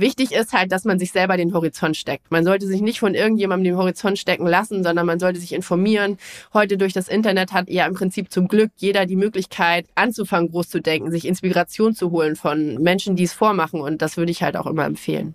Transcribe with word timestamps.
Wichtig 0.00 0.32
ist 0.32 0.54
halt, 0.54 0.72
dass 0.72 0.86
man 0.86 0.98
sich 0.98 1.12
selber 1.12 1.36
den 1.36 1.52
Horizont 1.52 1.94
steckt. 1.94 2.30
Man 2.30 2.42
sollte 2.42 2.66
sich 2.66 2.80
nicht 2.80 3.00
von 3.00 3.14
irgendjemandem 3.14 3.64
den 3.64 3.76
Horizont 3.76 4.18
stecken 4.18 4.46
lassen, 4.46 4.82
sondern 4.82 5.04
man 5.04 5.20
sollte 5.20 5.38
sich 5.38 5.52
informieren. 5.52 6.16
Heute 6.54 6.78
durch 6.78 6.94
das 6.94 7.06
Internet 7.06 7.52
hat 7.52 7.68
ja 7.68 7.84
im 7.84 7.92
Prinzip 7.92 8.32
zum 8.32 8.48
Glück 8.48 8.70
jeder 8.76 9.04
die 9.04 9.16
Möglichkeit, 9.16 9.86
anzufangen, 9.96 10.50
groß 10.50 10.70
zu 10.70 10.80
denken, 10.80 11.10
sich 11.10 11.26
Inspiration 11.26 11.94
zu 11.94 12.12
holen 12.12 12.34
von 12.34 12.82
Menschen, 12.82 13.14
die 13.14 13.24
es 13.24 13.34
vormachen. 13.34 13.82
Und 13.82 14.00
das 14.00 14.16
würde 14.16 14.32
ich 14.32 14.42
halt 14.42 14.56
auch 14.56 14.66
immer 14.66 14.86
empfehlen. 14.86 15.34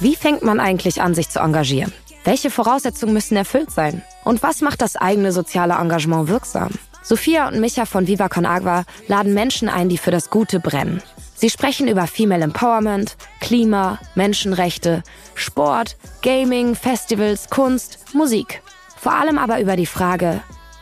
Wie 0.00 0.16
fängt 0.16 0.42
man 0.42 0.60
eigentlich 0.60 1.02
an, 1.02 1.14
sich 1.14 1.28
zu 1.28 1.40
engagieren? 1.40 1.92
Welche 2.24 2.48
Voraussetzungen 2.48 3.12
müssen 3.12 3.36
erfüllt 3.36 3.70
sein? 3.70 4.00
Und 4.24 4.42
was 4.42 4.62
macht 4.62 4.80
das 4.80 4.96
eigene 4.96 5.30
soziale 5.30 5.74
Engagement 5.74 6.28
wirksam? 6.28 6.70
Sophia 7.02 7.48
und 7.48 7.60
Micha 7.60 7.84
von 7.84 8.06
Viva 8.06 8.30
Con 8.30 8.46
Agua 8.46 8.84
laden 9.08 9.34
Menschen 9.34 9.68
ein, 9.68 9.90
die 9.90 9.98
für 9.98 10.10
das 10.10 10.30
Gute 10.30 10.58
brennen. 10.58 11.02
Sie 11.40 11.50
sprechen 11.50 11.86
über 11.86 12.08
Female 12.08 12.42
Empowerment, 12.42 13.16
Klima, 13.38 14.00
Menschenrechte, 14.16 15.04
Sport, 15.36 15.96
Gaming, 16.20 16.74
Festivals, 16.74 17.48
Kunst, 17.48 18.12
Musik. 18.12 18.60
Vor 18.96 19.12
allem 19.12 19.38
aber 19.38 19.60
über 19.60 19.76
die 19.76 19.86
Frage, 19.86 20.40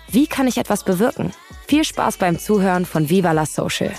wie 0.09 0.27
kann 0.27 0.48
ich 0.48 0.56
etwas 0.56 0.83
bewirken? 0.83 1.34
Viel 1.69 1.84
Spaß 1.84 2.16
beim 2.16 2.38
Zuhören 2.38 2.87
von 2.87 3.11
Viva 3.11 3.33
la 3.33 3.45
Social. 3.45 3.92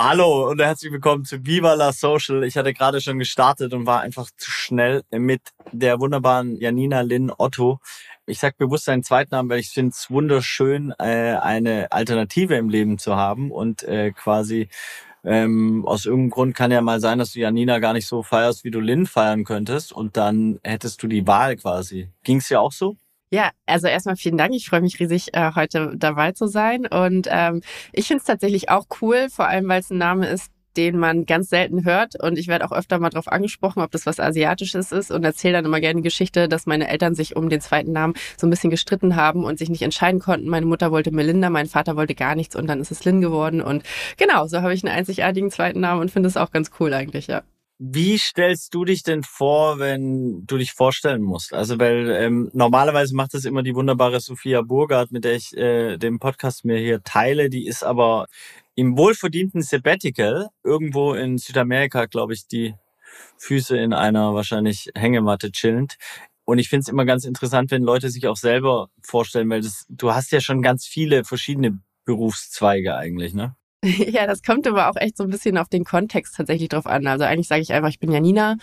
Hallo 0.00 0.48
und 0.48 0.60
herzlich 0.60 0.92
willkommen 0.92 1.24
zu 1.24 1.44
Viva 1.44 1.74
la 1.74 1.92
Social. 1.92 2.44
Ich 2.44 2.56
hatte 2.56 2.72
gerade 2.72 3.00
schon 3.00 3.18
gestartet 3.18 3.74
und 3.74 3.84
war 3.84 4.00
einfach 4.00 4.30
zu 4.36 4.48
schnell 4.48 5.02
mit 5.10 5.40
der 5.72 5.98
wunderbaren 5.98 6.54
Janina 6.54 7.00
Lynn 7.00 7.32
Otto. 7.36 7.80
Ich 8.24 8.38
sag 8.38 8.56
bewusst 8.58 8.84
seinen 8.84 9.02
Zweitnamen, 9.02 9.50
weil 9.50 9.58
ich 9.58 9.70
finde 9.70 9.90
es 9.90 10.08
wunderschön, 10.08 10.94
äh, 11.00 11.34
eine 11.42 11.90
Alternative 11.90 12.54
im 12.54 12.68
Leben 12.68 12.98
zu 12.98 13.16
haben 13.16 13.50
und 13.50 13.82
äh, 13.82 14.12
quasi 14.12 14.68
ähm, 15.24 15.84
aus 15.84 16.06
irgendeinem 16.06 16.30
Grund 16.30 16.54
kann 16.54 16.70
ja 16.70 16.80
mal 16.80 17.00
sein, 17.00 17.18
dass 17.18 17.32
du 17.32 17.40
Janina 17.40 17.80
gar 17.80 17.92
nicht 17.92 18.06
so 18.06 18.22
feierst, 18.22 18.62
wie 18.62 18.70
du 18.70 18.78
Lynn 18.78 19.04
feiern 19.04 19.42
könntest 19.42 19.92
und 19.92 20.16
dann 20.16 20.60
hättest 20.62 21.02
du 21.02 21.08
die 21.08 21.26
Wahl 21.26 21.56
quasi. 21.56 22.08
Ging's 22.22 22.50
ja 22.50 22.60
auch 22.60 22.70
so? 22.70 22.96
Ja, 23.30 23.50
also 23.66 23.88
erstmal 23.88 24.16
vielen 24.16 24.38
Dank. 24.38 24.54
Ich 24.54 24.68
freue 24.68 24.80
mich 24.80 24.98
riesig, 25.00 25.34
äh, 25.34 25.52
heute 25.54 25.92
dabei 25.96 26.32
zu 26.32 26.46
sein. 26.46 26.86
Und 26.86 27.28
ähm, 27.30 27.60
ich 27.92 28.06
finde 28.06 28.20
es 28.20 28.26
tatsächlich 28.26 28.70
auch 28.70 28.86
cool, 29.02 29.28
vor 29.30 29.46
allem 29.46 29.68
weil 29.68 29.80
es 29.80 29.90
ein 29.90 29.98
Name 29.98 30.26
ist, 30.28 30.50
den 30.78 30.96
man 30.96 31.26
ganz 31.26 31.50
selten 31.50 31.84
hört. 31.84 32.14
Und 32.22 32.38
ich 32.38 32.48
werde 32.48 32.64
auch 32.64 32.72
öfter 32.72 32.98
mal 32.98 33.10
darauf 33.10 33.28
angesprochen, 33.28 33.82
ob 33.82 33.90
das 33.90 34.06
was 34.06 34.20
Asiatisches 34.20 34.92
ist 34.92 35.10
und 35.10 35.24
erzähle 35.24 35.54
dann 35.54 35.64
immer 35.66 35.80
gerne 35.80 36.00
die 36.00 36.08
Geschichte, 36.08 36.48
dass 36.48 36.66
meine 36.66 36.88
Eltern 36.88 37.14
sich 37.14 37.36
um 37.36 37.48
den 37.50 37.60
zweiten 37.60 37.92
Namen 37.92 38.14
so 38.38 38.46
ein 38.46 38.50
bisschen 38.50 38.70
gestritten 38.70 39.16
haben 39.16 39.44
und 39.44 39.58
sich 39.58 39.68
nicht 39.68 39.82
entscheiden 39.82 40.20
konnten. 40.20 40.48
Meine 40.48 40.66
Mutter 40.66 40.90
wollte 40.90 41.10
Melinda, 41.10 41.50
mein 41.50 41.66
Vater 41.66 41.96
wollte 41.96 42.14
gar 42.14 42.34
nichts 42.34 42.56
und 42.56 42.66
dann 42.66 42.80
ist 42.80 42.92
es 42.92 43.04
Lynn 43.04 43.20
geworden. 43.20 43.60
Und 43.60 43.82
genau, 44.16 44.46
so 44.46 44.62
habe 44.62 44.72
ich 44.72 44.84
einen 44.84 44.96
einzigartigen 44.96 45.50
zweiten 45.50 45.80
Namen 45.80 46.00
und 46.00 46.10
finde 46.10 46.28
es 46.28 46.36
auch 46.36 46.50
ganz 46.50 46.70
cool 46.80 46.94
eigentlich, 46.94 47.26
ja. 47.26 47.42
Wie 47.80 48.18
stellst 48.18 48.74
du 48.74 48.84
dich 48.84 49.04
denn 49.04 49.22
vor, 49.22 49.78
wenn 49.78 50.44
du 50.46 50.58
dich 50.58 50.72
vorstellen 50.72 51.22
musst? 51.22 51.54
Also, 51.54 51.78
weil 51.78 52.10
ähm, 52.10 52.50
normalerweise 52.52 53.14
macht 53.14 53.34
das 53.34 53.44
immer 53.44 53.62
die 53.62 53.74
wunderbare 53.74 54.18
Sophia 54.18 54.62
Burgard, 54.62 55.12
mit 55.12 55.24
der 55.24 55.36
ich 55.36 55.56
äh, 55.56 55.96
den 55.96 56.18
Podcast 56.18 56.64
mir 56.64 56.78
hier 56.78 57.04
teile. 57.04 57.48
Die 57.50 57.68
ist 57.68 57.84
aber 57.84 58.26
im 58.74 58.98
wohlverdienten 58.98 59.62
Sabbatical 59.62 60.48
irgendwo 60.64 61.14
in 61.14 61.38
Südamerika, 61.38 62.06
glaube 62.06 62.34
ich, 62.34 62.48
die 62.48 62.74
Füße 63.36 63.78
in 63.78 63.92
einer 63.92 64.34
wahrscheinlich 64.34 64.90
Hängematte 64.96 65.52
chillend. 65.52 65.98
Und 66.44 66.58
ich 66.58 66.68
finde 66.68 66.82
es 66.82 66.88
immer 66.88 67.04
ganz 67.04 67.24
interessant, 67.24 67.70
wenn 67.70 67.82
Leute 67.82 68.10
sich 68.10 68.26
auch 68.26 68.36
selber 68.36 68.88
vorstellen, 69.02 69.50
weil 69.50 69.60
das, 69.60 69.86
du 69.88 70.12
hast 70.14 70.32
ja 70.32 70.40
schon 70.40 70.62
ganz 70.62 70.86
viele 70.86 71.24
verschiedene 71.24 71.78
Berufszweige 72.04 72.96
eigentlich, 72.96 73.34
ne? 73.34 73.54
Ja, 73.84 74.26
das 74.26 74.42
kommt 74.42 74.66
aber 74.66 74.88
auch 74.90 74.96
echt 74.96 75.16
so 75.16 75.24
ein 75.24 75.30
bisschen 75.30 75.56
auf 75.58 75.68
den 75.68 75.84
Kontext 75.84 76.36
tatsächlich 76.36 76.68
drauf 76.68 76.86
an. 76.86 77.06
Also 77.06 77.24
eigentlich 77.24 77.48
sage 77.48 77.62
ich 77.62 77.72
einfach, 77.72 77.90
ich 77.90 78.00
bin 78.00 78.10
Janina. 78.10 78.56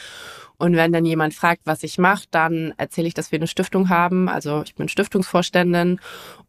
Und 0.58 0.76
wenn 0.76 0.94
dann 0.94 1.06
jemand 1.06 1.34
fragt, 1.34 1.62
was 1.66 1.84
ich 1.84 1.98
mache, 1.98 2.26
dann 2.32 2.74
erzähle 2.78 3.08
ich, 3.08 3.14
dass 3.14 3.32
wir 3.32 3.40
eine 3.40 3.48
Stiftung 3.48 3.90
haben. 3.90 4.30
Also 4.30 4.64
ich 4.64 4.76
bin 4.76 4.88
Stiftungsvorständin 4.88 6.00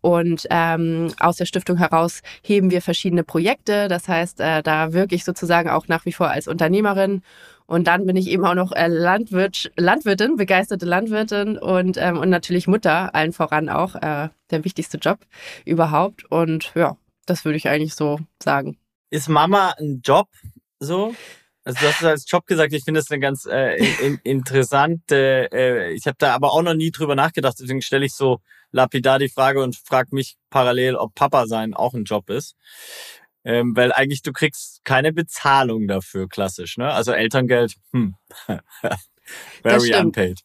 und 0.00 0.46
ähm, 0.50 1.12
aus 1.18 1.36
der 1.36 1.46
Stiftung 1.46 1.76
heraus 1.76 2.22
heben 2.42 2.70
wir 2.70 2.82
verschiedene 2.82 3.24
Projekte. 3.24 3.88
Das 3.88 4.08
heißt, 4.08 4.40
äh, 4.40 4.62
da 4.62 4.92
wirke 4.92 5.14
ich 5.14 5.24
sozusagen 5.24 5.70
auch 5.70 5.88
nach 5.88 6.04
wie 6.04 6.12
vor 6.12 6.28
als 6.30 6.46
Unternehmerin. 6.48 7.22
Und 7.66 7.88
dann 7.88 8.06
bin 8.06 8.16
ich 8.16 8.28
eben 8.28 8.44
auch 8.46 8.54
noch 8.54 8.72
äh, 8.72 8.86
Landwirt, 8.86 9.72
Landwirtin, 9.76 10.36
begeisterte 10.36 10.86
Landwirtin 10.86 11.58
und, 11.58 11.96
ähm, 11.98 12.18
und 12.18 12.30
natürlich 12.30 12.68
Mutter, 12.68 13.12
allen 13.14 13.32
voran 13.32 13.68
auch, 13.68 13.96
äh, 13.96 14.28
der 14.50 14.64
wichtigste 14.64 14.98
Job 14.98 15.18
überhaupt. 15.64 16.30
Und 16.30 16.72
ja, 16.76 16.96
das 17.26 17.44
würde 17.44 17.56
ich 17.56 17.68
eigentlich 17.68 17.94
so 17.94 18.18
sagen. 18.42 18.78
Ist 19.10 19.28
Mama 19.28 19.74
ein 19.78 20.00
Job 20.02 20.28
so? 20.78 21.14
Also 21.64 21.80
du 21.80 21.86
hast 21.88 21.98
es 22.00 22.04
als 22.04 22.30
Job 22.30 22.46
gesagt, 22.46 22.72
ich 22.72 22.84
finde 22.84 23.00
das 23.00 23.10
eine 23.10 23.18
ganz 23.18 23.44
äh, 23.44 23.76
in, 23.76 24.20
interessante, 24.22 25.48
äh, 25.52 25.92
ich 25.92 26.06
habe 26.06 26.16
da 26.18 26.32
aber 26.32 26.52
auch 26.52 26.62
noch 26.62 26.74
nie 26.74 26.92
drüber 26.92 27.16
nachgedacht, 27.16 27.56
deswegen 27.58 27.82
stelle 27.82 28.06
ich 28.06 28.14
so 28.14 28.38
lapidar 28.70 29.18
die 29.18 29.28
Frage 29.28 29.60
und 29.62 29.76
frage 29.76 30.14
mich 30.14 30.36
parallel, 30.48 30.94
ob 30.94 31.14
Papa 31.16 31.46
sein 31.46 31.74
auch 31.74 31.94
ein 31.94 32.04
Job 32.04 32.30
ist. 32.30 32.54
Ähm, 33.44 33.76
weil 33.76 33.92
eigentlich 33.92 34.22
du 34.22 34.32
kriegst 34.32 34.84
keine 34.84 35.12
Bezahlung 35.12 35.88
dafür, 35.88 36.28
klassisch, 36.28 36.78
ne? 36.78 36.92
Also 36.92 37.12
Elterngeld, 37.12 37.74
hm. 37.92 38.14
very 39.62 39.94
unpaid 39.94 40.40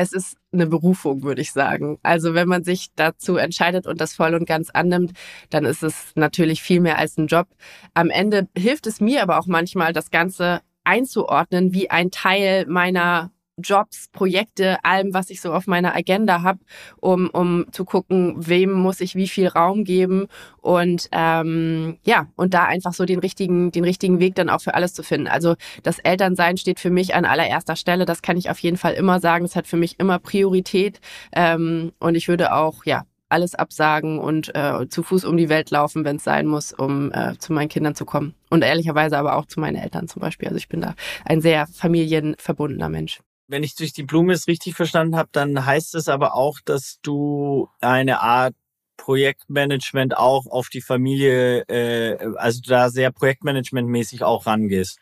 es 0.00 0.12
ist 0.12 0.36
eine 0.52 0.66
Berufung, 0.66 1.22
würde 1.22 1.40
ich 1.40 1.52
sagen. 1.52 1.98
Also 2.02 2.34
wenn 2.34 2.48
man 2.48 2.64
sich 2.64 2.88
dazu 2.96 3.36
entscheidet 3.36 3.86
und 3.86 4.00
das 4.00 4.14
voll 4.14 4.34
und 4.34 4.46
ganz 4.46 4.70
annimmt, 4.70 5.12
dann 5.50 5.64
ist 5.64 5.82
es 5.82 6.12
natürlich 6.14 6.62
viel 6.62 6.80
mehr 6.80 6.98
als 6.98 7.16
ein 7.18 7.26
Job. 7.26 7.48
Am 7.94 8.10
Ende 8.10 8.48
hilft 8.56 8.86
es 8.86 9.00
mir 9.00 9.22
aber 9.22 9.38
auch 9.38 9.46
manchmal, 9.46 9.92
das 9.92 10.10
Ganze 10.10 10.60
einzuordnen 10.84 11.74
wie 11.74 11.90
ein 11.90 12.10
Teil 12.10 12.64
meiner 12.66 13.30
Jobs, 13.58 14.08
Projekte, 14.12 14.82
allem, 14.84 15.14
was 15.14 15.30
ich 15.30 15.40
so 15.40 15.52
auf 15.52 15.66
meiner 15.66 15.94
Agenda 15.94 16.42
habe, 16.42 16.60
um, 17.00 17.28
um 17.30 17.66
zu 17.72 17.84
gucken, 17.84 18.34
wem 18.38 18.72
muss 18.72 19.00
ich 19.00 19.14
wie 19.14 19.28
viel 19.28 19.48
Raum 19.48 19.84
geben 19.84 20.26
und 20.60 21.08
ähm, 21.12 21.98
ja, 22.04 22.28
und 22.36 22.54
da 22.54 22.64
einfach 22.64 22.94
so 22.94 23.04
den 23.04 23.18
richtigen, 23.18 23.70
den 23.72 23.84
richtigen 23.84 24.20
Weg 24.20 24.34
dann 24.34 24.50
auch 24.50 24.60
für 24.60 24.74
alles 24.74 24.94
zu 24.94 25.02
finden. 25.02 25.28
Also 25.28 25.56
das 25.82 25.98
Elternsein 25.98 26.56
steht 26.56 26.80
für 26.80 26.90
mich 26.90 27.14
an 27.14 27.24
allererster 27.24 27.76
Stelle, 27.76 28.04
das 28.04 28.22
kann 28.22 28.36
ich 28.36 28.50
auf 28.50 28.58
jeden 28.60 28.76
Fall 28.76 28.94
immer 28.94 29.20
sagen. 29.20 29.44
Es 29.44 29.56
hat 29.56 29.66
für 29.66 29.76
mich 29.76 29.98
immer 29.98 30.18
Priorität 30.18 31.00
ähm, 31.32 31.92
und 31.98 32.14
ich 32.14 32.28
würde 32.28 32.52
auch, 32.52 32.84
ja, 32.84 33.04
alles 33.28 33.54
absagen 33.54 34.18
und 34.18 34.54
äh, 34.54 34.88
zu 34.88 35.02
Fuß 35.02 35.24
um 35.24 35.36
die 35.36 35.48
Welt 35.48 35.70
laufen, 35.70 36.04
wenn 36.04 36.16
es 36.16 36.24
sein 36.24 36.46
muss, 36.46 36.72
um 36.72 37.12
äh, 37.12 37.36
zu 37.38 37.52
meinen 37.52 37.68
Kindern 37.68 37.94
zu 37.94 38.04
kommen. 38.04 38.34
Und 38.50 38.64
ehrlicherweise 38.64 39.18
aber 39.18 39.36
auch 39.36 39.46
zu 39.46 39.60
meinen 39.60 39.76
Eltern 39.76 40.08
zum 40.08 40.20
Beispiel. 40.20 40.48
Also 40.48 40.56
ich 40.56 40.68
bin 40.68 40.80
da 40.80 40.94
ein 41.24 41.40
sehr 41.40 41.66
familienverbundener 41.66 42.88
Mensch 42.88 43.20
wenn 43.48 43.62
ich 43.62 43.74
durch 43.74 43.92
die 43.92 44.02
Blume 44.02 44.34
es 44.34 44.46
richtig 44.46 44.74
verstanden 44.74 45.16
habe, 45.16 45.30
dann 45.32 45.64
heißt 45.64 45.94
es 45.94 46.08
aber 46.08 46.34
auch, 46.34 46.60
dass 46.64 47.00
du 47.02 47.68
eine 47.80 48.20
Art 48.20 48.54
Projektmanagement 48.98 50.16
auch 50.16 50.46
auf 50.46 50.68
die 50.68 50.82
Familie, 50.82 51.62
äh, 51.68 52.18
also 52.36 52.60
da 52.66 52.90
sehr 52.90 53.10
projektmanagementmäßig 53.10 54.22
auch 54.22 54.46
rangehst. 54.46 54.98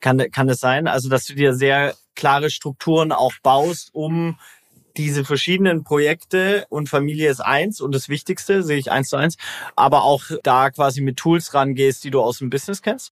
Kann, 0.00 0.30
kann 0.30 0.46
das 0.46 0.60
sein? 0.60 0.88
Also, 0.88 1.08
dass 1.08 1.26
du 1.26 1.34
dir 1.34 1.54
sehr 1.54 1.94
klare 2.14 2.50
Strukturen 2.50 3.12
auch 3.12 3.34
baust, 3.42 3.90
um 3.92 4.38
diese 4.96 5.24
verschiedenen 5.24 5.84
Projekte 5.84 6.66
und 6.68 6.88
Familie 6.88 7.30
ist 7.30 7.40
eins 7.40 7.80
und 7.80 7.94
das 7.94 8.08
Wichtigste, 8.08 8.62
sehe 8.62 8.78
ich 8.78 8.90
eins 8.90 9.08
zu 9.08 9.16
eins, 9.16 9.36
aber 9.74 10.04
auch 10.04 10.22
da 10.42 10.70
quasi 10.70 11.00
mit 11.00 11.16
Tools 11.16 11.54
rangehst, 11.54 12.04
die 12.04 12.10
du 12.10 12.20
aus 12.20 12.38
dem 12.38 12.50
Business 12.50 12.82
kennst? 12.82 13.12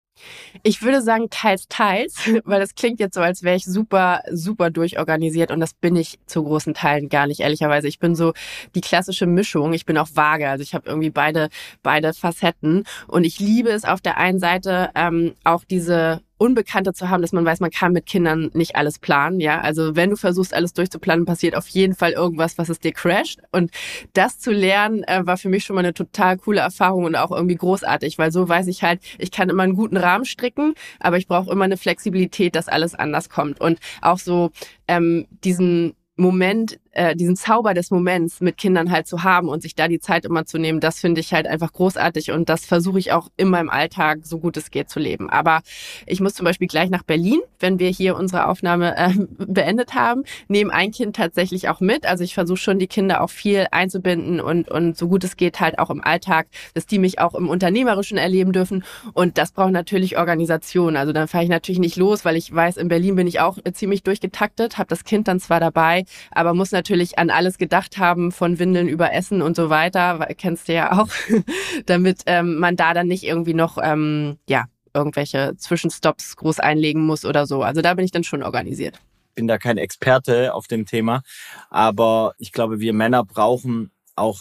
Ich 0.63 0.83
würde 0.83 1.03
sagen, 1.03 1.29
teils, 1.31 1.67
teils, 1.69 2.17
weil 2.45 2.61
das 2.61 2.75
klingt 2.75 3.01
jetzt 3.01 3.15
so, 3.15 3.21
als 3.21 3.43
wäre 3.43 3.57
ich 3.57 3.65
super, 3.65 4.23
super 4.31 4.71
durchorganisiert 4.71 5.51
und 5.51 5.61
das 5.61 5.75
bin 5.75 5.97
ich 5.97 6.19
zu 6.27 6.43
großen 6.43 6.75
Teilen 6.75 7.09
gar 7.09 7.27
nicht, 7.27 7.41
ehrlicherweise. 7.41 7.89
Ich 7.89 7.99
bin 7.99 8.15
so 8.15 8.33
die 8.75 8.81
klassische 8.81 9.27
Mischung. 9.27 9.73
Ich 9.73 9.87
bin 9.87 9.99
auch 9.99 10.09
vage, 10.15 10.49
also 10.49 10.63
ich 10.63 10.75
habe 10.75 10.89
irgendwie 10.89 11.11
beide, 11.11 11.49
beide 11.83 12.13
Facetten 12.15 12.85
und 13.07 13.25
ich 13.25 13.39
liebe 13.39 13.71
es 13.71 13.85
auf 13.85 14.01
der 14.01 14.19
einen 14.19 14.39
Seite 14.39 14.91
ähm, 14.95 15.35
auch 15.45 15.65
diese 15.65 16.21
Unbekannte 16.39 16.93
zu 16.93 17.11
haben, 17.11 17.21
dass 17.21 17.33
man 17.33 17.45
weiß, 17.45 17.61
man 17.61 17.71
kann 17.71 17.93
mit 17.93 18.07
Kindern 18.07 18.51
nicht 18.55 18.77
alles 18.77 18.99
planen, 18.99 19.41
ja. 19.41 19.61
Also 19.61 19.97
wenn 19.97 20.11
du 20.11 20.17
versuchst, 20.17 20.55
alles 20.55 20.73
durchzuplanen, 20.73 21.25
passiert 21.25 21.55
auf 21.55 21.69
jeden 21.69 21.95
Fall 21.95 22.13
irgendwas, 22.13 22.59
was 22.59 22.69
es 22.69 22.79
dir 22.79 22.93
crasht. 22.93 23.41
Und 23.53 23.71
das 24.13 24.39
zu 24.39 24.51
lernen, 24.51 25.03
äh, 25.05 25.27
war 25.27 25.37
für 25.37 25.49
mich 25.49 25.65
schon 25.65 25.75
mal 25.75 25.81
eine 25.81 25.95
total 25.95 26.39
coole 26.39 26.61
Erfahrung 26.61 27.05
und 27.05 27.17
auch 27.17 27.31
irgendwie 27.31 27.57
großartig, 27.57 28.19
weil 28.19 28.33
so 28.33 28.49
weiß 28.49 28.69
ich 28.69 28.83
halt, 28.83 29.01
ich 29.19 29.31
kann 29.31 29.49
immer 29.49 29.65
einen 29.65 29.75
guten 29.75 29.97
Rahmen 29.97 30.25
stricken, 30.25 30.75
aber 31.01 31.19
ich 31.19 31.27
brauche 31.27 31.51
immer 31.51 31.65
eine 31.65 31.77
Flexibilität, 31.77 32.55
dass 32.55 32.69
alles 32.69 32.95
anders 32.95 33.29
kommt. 33.29 33.61
Und 33.61 33.79
auch 34.01 34.19
so 34.19 34.51
ähm, 34.87 35.27
diesen 35.45 35.95
Moment 36.17 36.81
äh, 36.99 37.15
diesen 37.15 37.37
Zauber 37.37 37.75
des 37.75 37.91
Moments 37.93 38.41
mit 38.41 38.57
Kindern 38.57 38.91
halt 38.91 39.07
zu 39.07 39.23
haben 39.23 39.49
und 39.49 39.63
sich 39.63 39.77
da 39.77 39.87
die 39.87 40.01
Zeit 40.01 40.25
immer 40.25 40.45
zu 40.47 40.59
nehmen, 40.59 40.81
das 40.81 40.99
finde 40.99 41.21
ich 41.21 41.33
halt 41.33 41.47
einfach 41.47 41.73
großartig 41.73 42.33
und 42.33 42.49
das 42.49 42.67
versuche 42.67 42.99
ich 42.99 43.13
auch 43.13 43.29
in 43.37 43.49
meinem 43.49 43.71
Alltag 43.71 44.21
so 44.25 44.39
gut 44.39 44.57
es 44.57 44.73
geht 44.73 44.91
zu 44.91 44.99
leben. 44.99 45.31
Aber 45.31 45.61
ich 46.07 46.21
muss 46.21 46.35
zum 46.35 46.45
Beispiel 46.45 46.67
gleich 46.67 46.91
nach 46.91 47.05
Berlin, 47.05 47.41
wenn 47.61 47.79
wir 47.79 47.89
hier 47.89 48.17
unsere 48.17 48.49
Aufnahme 48.49 48.97
äh, 48.97 49.13
beendet 49.39 49.95
haben, 49.95 50.25
nehme 50.49 50.73
ein 50.73 50.91
Kind 50.91 51.15
tatsächlich 51.15 51.69
auch 51.69 51.79
mit. 51.79 52.05
Also 52.05 52.25
ich 52.25 52.35
versuche 52.35 52.59
schon 52.59 52.81
die 52.81 52.89
Kinder 52.89 53.23
auch 53.23 53.31
viel 53.31 53.69
einzubinden 53.71 54.41
und, 54.41 54.69
und 54.69 54.97
so 54.97 55.07
gut 55.07 55.23
es 55.23 55.37
geht 55.37 55.61
halt 55.61 55.79
auch 55.79 55.91
im 55.91 56.03
Alltag, 56.03 56.49
dass 56.75 56.87
die 56.87 56.99
mich 56.99 57.21
auch 57.21 57.35
im 57.37 57.49
Unternehmerischen 57.49 58.19
erleben 58.19 58.53
dürfen. 58.53 58.85
Und 59.13 59.39
das 59.39 59.53
braucht 59.53 59.71
natürlich 59.71 60.19
Organisation. 60.19 60.97
Also 60.97 61.13
dann 61.13 61.29
fahre 61.29 61.45
ich 61.45 61.51
natürlich 61.51 61.79
nicht 61.79 61.97
los, 61.97 62.25
weil 62.25 62.35
ich 62.35 62.53
weiß, 62.53 62.77
in 62.77 62.89
Berlin 62.89 63.15
bin 63.15 63.29
ich 63.29 63.39
auch 63.39 63.57
ziemlich 63.73 64.03
durchgetaktet, 64.03 64.79
habe 64.79 64.89
das 64.89 65.05
Kind 65.05 65.29
dann 65.29 65.39
zwar 65.39 65.61
dabei, 65.61 66.05
aber 66.33 66.55
muss 66.55 66.73
natürlich 66.73 66.88
an 67.19 67.31
alles 67.31 67.59
gedacht 67.59 67.99
haben, 67.99 68.33
von 68.33 68.59
Windeln 68.59 68.89
über 68.89 69.13
Essen 69.13 69.43
und 69.43 69.57
so 69.57 69.71
weiter, 69.71 70.27
kennst 70.37 70.69
du 70.69 70.75
ja 70.75 70.99
auch, 70.99 71.09
damit 71.87 72.23
ähm, 72.27 72.59
man 72.59 72.77
da 72.77 72.95
dann 72.95 73.07
nicht 73.07 73.25
irgendwie 73.25 73.55
noch, 73.55 73.79
ähm, 73.83 74.39
ja, 74.49 74.67
irgendwelche 74.95 75.55
Zwischenstops 75.57 76.37
groß 76.37 76.61
einlegen 76.61 77.05
muss 77.05 77.25
oder 77.25 77.47
so. 77.47 77.63
Also 77.63 77.83
da 77.83 77.95
bin 77.95 78.05
ich 78.05 78.11
dann 78.11 78.25
schon 78.25 78.43
organisiert. 78.43 79.01
Bin 79.35 79.47
da 79.47 79.59
kein 79.59 79.79
Experte 79.79 80.55
auf 80.55 80.67
dem 80.67 80.87
Thema, 80.87 81.23
aber 81.71 82.33
ich 82.39 82.53
glaube, 82.53 82.81
wir 82.81 82.93
Männer 82.93 83.25
brauchen 83.25 83.93
auch 84.17 84.41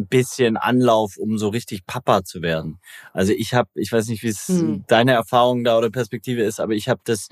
ein 0.00 0.06
bisschen 0.06 0.56
Anlauf, 0.56 1.16
um 1.16 1.38
so 1.38 1.48
richtig 1.48 1.86
Papa 1.86 2.24
zu 2.24 2.42
werden. 2.42 2.78
Also 3.12 3.32
ich 3.32 3.54
habe, 3.54 3.68
ich 3.74 3.92
weiß 3.92 4.08
nicht, 4.08 4.22
wie 4.22 4.28
es 4.28 4.48
hm. 4.48 4.84
deine 4.88 5.12
Erfahrung 5.12 5.64
da 5.64 5.78
oder 5.78 5.90
Perspektive 5.90 6.42
ist, 6.42 6.60
aber 6.60 6.72
ich 6.72 6.88
habe 6.88 7.00
das 7.04 7.28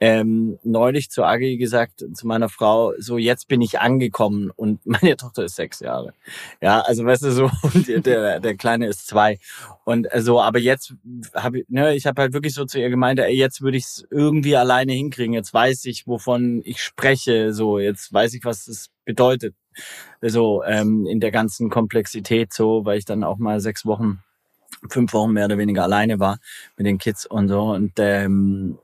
ähm, 0.00 0.58
neulich 0.62 1.10
zu 1.10 1.24
Agi 1.24 1.56
gesagt, 1.56 2.04
zu 2.14 2.26
meiner 2.26 2.48
Frau, 2.48 2.92
so 2.98 3.18
jetzt 3.18 3.48
bin 3.48 3.60
ich 3.60 3.80
angekommen 3.80 4.50
und 4.54 4.80
meine 4.86 5.16
Tochter 5.16 5.44
ist 5.44 5.56
sechs 5.56 5.80
Jahre. 5.80 6.14
Ja, 6.60 6.80
also 6.80 7.04
weißt 7.04 7.22
du 7.24 7.32
so, 7.32 7.50
und 7.62 8.06
der, 8.06 8.40
der 8.40 8.56
Kleine 8.56 8.86
ist 8.86 9.06
zwei. 9.06 9.38
Und 9.84 10.06
äh, 10.12 10.22
so, 10.22 10.40
aber 10.40 10.58
jetzt 10.58 10.94
habe 11.34 11.60
ich, 11.60 11.68
ne, 11.68 11.94
ich 11.94 12.06
habe 12.06 12.22
halt 12.22 12.32
wirklich 12.32 12.54
so 12.54 12.64
zu 12.64 12.78
ihr 12.78 12.90
gemeint, 12.90 13.18
ey, 13.18 13.34
jetzt 13.34 13.60
würde 13.60 13.76
ich 13.76 13.84
es 13.84 14.06
irgendwie 14.10 14.56
alleine 14.56 14.92
hinkriegen. 14.92 15.34
Jetzt 15.34 15.52
weiß 15.52 15.84
ich, 15.86 16.06
wovon 16.06 16.62
ich 16.64 16.82
spreche. 16.82 17.52
So, 17.52 17.78
jetzt 17.78 18.12
weiß 18.12 18.34
ich, 18.34 18.44
was 18.44 18.68
es 18.68 18.90
bedeutet 19.04 19.54
so 20.22 20.62
ähm, 20.64 21.06
in 21.06 21.20
der 21.20 21.30
ganzen 21.30 21.70
Komplexität 21.70 22.52
so, 22.52 22.84
weil 22.84 22.98
ich 22.98 23.04
dann 23.04 23.24
auch 23.24 23.38
mal 23.38 23.60
sechs 23.60 23.84
Wochen, 23.84 24.22
fünf 24.88 25.12
Wochen 25.12 25.32
mehr 25.32 25.46
oder 25.46 25.58
weniger 25.58 25.82
alleine 25.82 26.20
war 26.20 26.38
mit 26.76 26.86
den 26.86 26.98
Kids 26.98 27.26
und 27.26 27.48
so 27.48 27.72
und 27.72 27.92
ähm, 27.98 28.78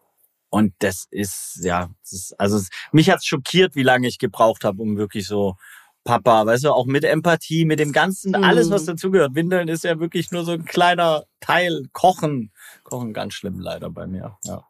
und 0.53 0.75
das 0.81 1.07
ist 1.11 1.61
ja, 1.63 1.91
das 2.03 2.13
ist, 2.13 2.41
also 2.41 2.61
mich 2.91 3.09
hat's 3.09 3.25
schockiert, 3.25 3.77
wie 3.77 3.85
lange 3.85 4.09
ich 4.09 4.19
gebraucht 4.19 4.65
habe, 4.65 4.83
um 4.83 4.97
wirklich 4.97 5.27
so 5.27 5.57
Papa, 6.03 6.47
weißt 6.47 6.65
du, 6.65 6.73
auch 6.73 6.87
mit 6.87 7.05
Empathie, 7.05 7.65
mit 7.65 7.79
dem 7.79 7.93
ganzen, 7.93 8.33
mhm. 8.33 8.45
alles 8.45 8.71
was 8.71 8.85
dazugehört. 8.85 9.35
Windeln 9.35 9.69
ist 9.69 9.85
ja 9.85 10.01
wirklich 10.01 10.33
nur 10.33 10.45
so 10.45 10.53
ein 10.53 10.65
kleiner 10.65 11.25
Teil. 11.41 11.85
Kochen, 11.93 12.53
Kochen 12.85 13.13
ganz 13.13 13.35
schlimm 13.35 13.61
leider 13.61 13.91
bei 13.91 14.07
mir. 14.07 14.39
Ja. 14.45 14.65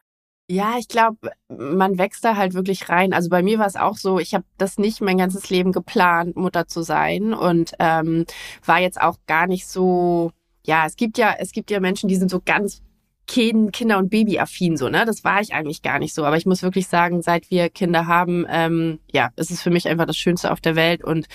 Ja, 0.50 0.74
ich 0.80 0.88
glaube, 0.88 1.30
man 1.48 1.96
wächst 1.96 2.24
da 2.24 2.34
halt 2.34 2.54
wirklich 2.54 2.88
rein. 2.88 3.12
Also 3.12 3.28
bei 3.28 3.40
mir 3.40 3.60
war 3.60 3.68
es 3.68 3.76
auch 3.76 3.96
so, 3.96 4.18
ich 4.18 4.34
habe 4.34 4.44
das 4.58 4.78
nicht 4.78 5.00
mein 5.00 5.16
ganzes 5.16 5.48
Leben 5.48 5.70
geplant, 5.70 6.34
Mutter 6.34 6.66
zu 6.66 6.82
sein 6.82 7.32
und 7.32 7.74
ähm, 7.78 8.24
war 8.64 8.80
jetzt 8.80 9.00
auch 9.00 9.18
gar 9.28 9.46
nicht 9.46 9.68
so. 9.68 10.32
Ja, 10.66 10.86
es 10.86 10.96
gibt 10.96 11.18
ja, 11.18 11.36
es 11.38 11.52
gibt 11.52 11.70
ja 11.70 11.78
Menschen, 11.78 12.08
die 12.08 12.16
sind 12.16 12.32
so 12.32 12.40
ganz 12.44 12.82
Kinder- 13.28 13.98
und 13.98 14.10
Babyaffin 14.10 14.76
so, 14.76 14.88
ne? 14.88 15.04
Das 15.06 15.22
war 15.22 15.40
ich 15.40 15.54
eigentlich 15.54 15.82
gar 15.82 16.00
nicht 16.00 16.14
so. 16.14 16.24
Aber 16.24 16.36
ich 16.36 16.46
muss 16.46 16.64
wirklich 16.64 16.88
sagen, 16.88 17.22
seit 17.22 17.48
wir 17.52 17.68
Kinder 17.68 18.08
haben, 18.08 18.44
ähm, 18.50 18.98
ja, 19.12 19.30
es 19.36 19.52
ist 19.52 19.62
für 19.62 19.70
mich 19.70 19.86
einfach 19.86 20.06
das 20.06 20.16
Schönste 20.16 20.50
auf 20.50 20.60
der 20.60 20.74
Welt 20.74 21.04
und 21.04 21.28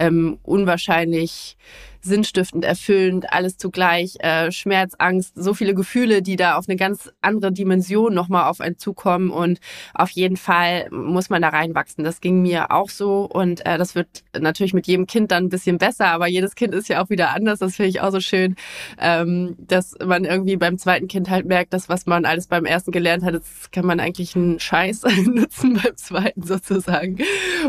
ähm, 0.00 0.40
unwahrscheinlich 0.42 1.56
sinnstiftend, 2.06 2.64
erfüllend, 2.64 3.32
alles 3.32 3.58
zugleich, 3.58 4.16
äh, 4.20 4.50
Schmerz, 4.50 4.94
Angst, 4.98 5.32
so 5.36 5.54
viele 5.54 5.74
Gefühle, 5.74 6.22
die 6.22 6.36
da 6.36 6.56
auf 6.56 6.68
eine 6.68 6.76
ganz 6.76 7.10
andere 7.20 7.52
Dimension 7.52 8.14
nochmal 8.14 8.48
auf 8.48 8.60
einen 8.60 8.78
zukommen. 8.78 9.30
Und 9.30 9.58
auf 9.94 10.10
jeden 10.10 10.36
Fall 10.36 10.88
muss 10.90 11.30
man 11.30 11.42
da 11.42 11.48
reinwachsen. 11.50 12.04
Das 12.04 12.20
ging 12.20 12.42
mir 12.42 12.70
auch 12.70 12.88
so. 12.88 13.24
Und 13.24 13.64
äh, 13.66 13.78
das 13.78 13.94
wird 13.94 14.24
natürlich 14.38 14.74
mit 14.74 14.86
jedem 14.86 15.06
Kind 15.06 15.30
dann 15.30 15.44
ein 15.44 15.48
bisschen 15.48 15.78
besser, 15.78 16.06
aber 16.06 16.26
jedes 16.26 16.54
Kind 16.54 16.74
ist 16.74 16.88
ja 16.88 17.02
auch 17.02 17.10
wieder 17.10 17.34
anders, 17.34 17.58
das 17.58 17.76
finde 17.76 17.90
ich 17.90 18.00
auch 18.00 18.10
so 18.10 18.20
schön, 18.20 18.56
ähm, 18.98 19.56
dass 19.58 19.94
man 20.04 20.24
irgendwie 20.24 20.56
beim 20.56 20.78
zweiten 20.78 21.08
Kind 21.08 21.30
halt 21.30 21.46
merkt, 21.46 21.72
dass 21.72 21.88
was 21.88 22.06
man 22.06 22.24
alles 22.24 22.46
beim 22.46 22.64
ersten 22.64 22.92
gelernt 22.92 23.24
hat, 23.24 23.34
das 23.34 23.70
kann 23.70 23.86
man 23.86 24.00
eigentlich 24.00 24.36
einen 24.36 24.60
Scheiß 24.60 25.02
nutzen 25.26 25.80
beim 25.82 25.96
zweiten 25.96 26.42
sozusagen. 26.42 27.18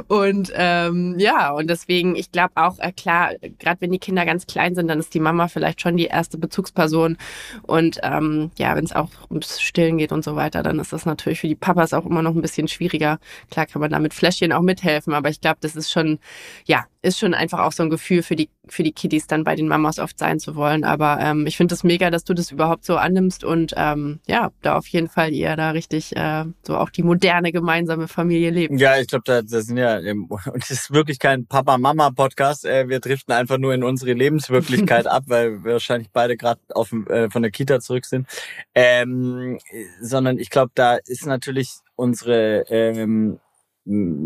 Und 0.07 0.51
ähm, 0.55 1.15
ja, 1.17 1.51
und 1.51 1.69
deswegen, 1.69 2.15
ich 2.15 2.31
glaube 2.31 2.53
auch, 2.55 2.79
äh, 2.79 2.91
klar, 2.91 3.31
gerade 3.59 3.81
wenn 3.81 3.91
die 3.91 3.99
Kinder 3.99 4.25
ganz 4.27 4.45
klein 4.45 4.75
sind, 4.75 4.87
dann 4.87 4.99
ist 4.99 5.15
die 5.15 5.19
Mama 5.19 5.47
vielleicht 5.47 5.81
schon 5.81 5.97
die 5.97 6.05
erste 6.05 6.37
Bezugsperson. 6.37 7.17
Und 7.63 7.99
ähm, 8.03 8.51
ja, 8.59 8.75
wenn 8.75 8.85
es 8.85 8.93
auch 8.93 9.09
ums 9.31 9.59
Stillen 9.59 9.97
geht 9.97 10.11
und 10.11 10.23
so 10.23 10.35
weiter, 10.35 10.61
dann 10.61 10.79
ist 10.79 10.93
das 10.93 11.05
natürlich 11.05 11.39
für 11.39 11.47
die 11.47 11.55
Papas 11.55 11.93
auch 11.93 12.05
immer 12.05 12.21
noch 12.21 12.35
ein 12.35 12.41
bisschen 12.41 12.67
schwieriger. 12.67 13.19
Klar 13.49 13.65
kann 13.65 13.81
man 13.81 13.89
da 13.89 13.99
mit 13.99 14.13
Fläschchen 14.13 14.53
auch 14.53 14.61
mithelfen, 14.61 15.13
aber 15.13 15.29
ich 15.29 15.41
glaube, 15.41 15.57
das 15.61 15.75
ist 15.75 15.89
schon, 15.91 16.19
ja, 16.65 16.85
ist 17.07 17.19
schon 17.19 17.33
einfach 17.33 17.59
auch 17.59 17.71
so 17.71 17.83
ein 17.83 17.89
Gefühl 17.89 18.21
für 18.21 18.35
die, 18.35 18.49
für 18.67 18.83
die 18.83 18.91
Kiddies 18.91 19.27
dann 19.27 19.43
bei 19.43 19.55
den 19.55 19.67
Mamas 19.67 19.97
oft 19.97 20.19
sein 20.19 20.39
zu 20.39 20.55
wollen. 20.55 20.83
Aber 20.83 21.19
ähm, 21.21 21.47
ich 21.47 21.57
finde 21.57 21.73
es 21.73 21.79
das 21.79 21.83
mega, 21.83 22.11
dass 22.11 22.23
du 22.23 22.33
das 22.33 22.51
überhaupt 22.51 22.85
so 22.85 22.97
annimmst 22.97 23.43
und 23.43 23.73
ähm, 23.77 24.19
ja, 24.27 24.51
da 24.61 24.75
auf 24.75 24.87
jeden 24.87 25.07
Fall 25.07 25.31
ihr 25.31 25.55
da 25.55 25.71
richtig 25.71 26.15
äh, 26.15 26.45
so 26.61 26.77
auch 26.77 26.89
die 26.89 27.03
moderne 27.03 27.51
gemeinsame 27.51 28.07
Familie 28.07 28.51
lebt. 28.51 28.79
Ja, 28.79 28.99
ich 28.99 29.07
glaube, 29.07 29.23
da, 29.25 29.41
das 29.41 29.65
sind 29.65 29.77
ja, 29.77 29.97
und 29.97 30.63
es 30.63 30.69
ist 30.69 30.91
wirklich 30.91 31.19
kein 31.19 31.45
Papa-Mama-Podcast. 31.45 32.65
Äh, 32.65 32.89
wir 32.89 32.99
driften 32.99 33.33
einfach 33.33 33.57
nur 33.57 33.73
in 33.73 33.83
unsere 33.83 34.13
Lebenswirklichkeit 34.13 35.07
ab, 35.07 35.23
weil 35.27 35.63
wir 35.63 35.73
wahrscheinlich 35.73 36.09
beide 36.11 36.37
gerade 36.37 36.59
auf 36.73 36.91
äh, 36.91 37.29
von 37.29 37.41
der 37.41 37.51
Kita 37.51 37.79
zurück 37.79 38.05
sind. 38.05 38.27
Ähm, 38.75 39.59
sondern 40.01 40.37
ich 40.37 40.49
glaube, 40.49 40.71
da 40.75 40.95
ist 40.95 41.25
natürlich 41.25 41.71
unsere 41.95 42.65
ähm, 42.69 43.39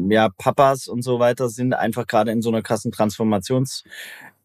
ja, 0.09 0.29
Papas 0.29 0.87
und 0.87 1.03
so 1.03 1.19
weiter 1.19 1.49
sind 1.49 1.73
einfach 1.73 2.07
gerade 2.07 2.31
in 2.31 2.41
so 2.41 2.49
einer 2.49 2.61
krassen 2.61 2.91
Transformations 2.91 3.83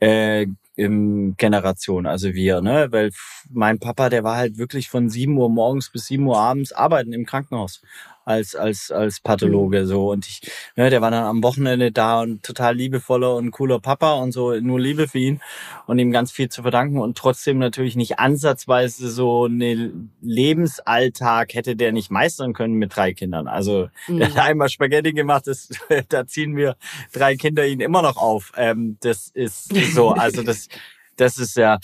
äh, 0.00 0.46
Generation, 0.76 2.06
also 2.06 2.34
wir, 2.34 2.60
ne? 2.60 2.88
Weil 2.90 3.10
mein 3.50 3.78
Papa, 3.78 4.10
der 4.10 4.24
war 4.24 4.36
halt 4.36 4.58
wirklich 4.58 4.90
von 4.90 5.08
sieben 5.08 5.38
Uhr 5.38 5.48
morgens 5.48 5.90
bis 5.90 6.06
sieben 6.06 6.26
Uhr 6.26 6.38
abends 6.38 6.72
arbeiten 6.72 7.14
im 7.14 7.24
Krankenhaus 7.24 7.80
als, 8.26 8.56
als, 8.56 8.90
als 8.90 9.20
Pathologe, 9.20 9.82
mhm. 9.82 9.86
so. 9.86 10.10
Und 10.10 10.26
ich, 10.26 10.40
ne, 10.74 10.90
der 10.90 11.00
war 11.00 11.12
dann 11.12 11.24
am 11.24 11.42
Wochenende 11.44 11.92
da 11.92 12.20
und 12.20 12.42
total 12.42 12.74
liebevoller 12.74 13.36
und 13.36 13.52
cooler 13.52 13.78
Papa 13.78 14.14
und 14.14 14.32
so, 14.32 14.52
nur 14.56 14.80
Liebe 14.80 15.06
für 15.06 15.18
ihn 15.18 15.40
und 15.86 16.00
ihm 16.00 16.10
ganz 16.10 16.32
viel 16.32 16.48
zu 16.48 16.62
verdanken 16.62 16.98
und 16.98 17.16
trotzdem 17.16 17.58
natürlich 17.58 17.94
nicht 17.94 18.18
ansatzweise 18.18 19.08
so 19.10 19.44
eine 19.44 19.92
Lebensalltag 20.20 21.54
hätte 21.54 21.76
der 21.76 21.92
nicht 21.92 22.10
meistern 22.10 22.52
können 22.52 22.74
mit 22.74 22.96
drei 22.96 23.12
Kindern. 23.14 23.46
Also, 23.46 23.88
mhm. 24.08 24.18
der 24.18 24.28
hat 24.34 24.38
einmal 24.50 24.68
Spaghetti 24.68 25.12
gemacht, 25.12 25.46
das, 25.46 25.68
da 26.08 26.26
ziehen 26.26 26.56
wir 26.56 26.76
drei 27.12 27.36
Kinder 27.36 27.64
ihn 27.64 27.80
immer 27.80 28.02
noch 28.02 28.16
auf. 28.16 28.52
Ähm, 28.56 28.96
das 29.00 29.28
ist 29.28 29.72
so, 29.94 30.10
also 30.10 30.42
das, 30.42 30.68
das 31.16 31.38
ist 31.38 31.56
ja. 31.56 31.78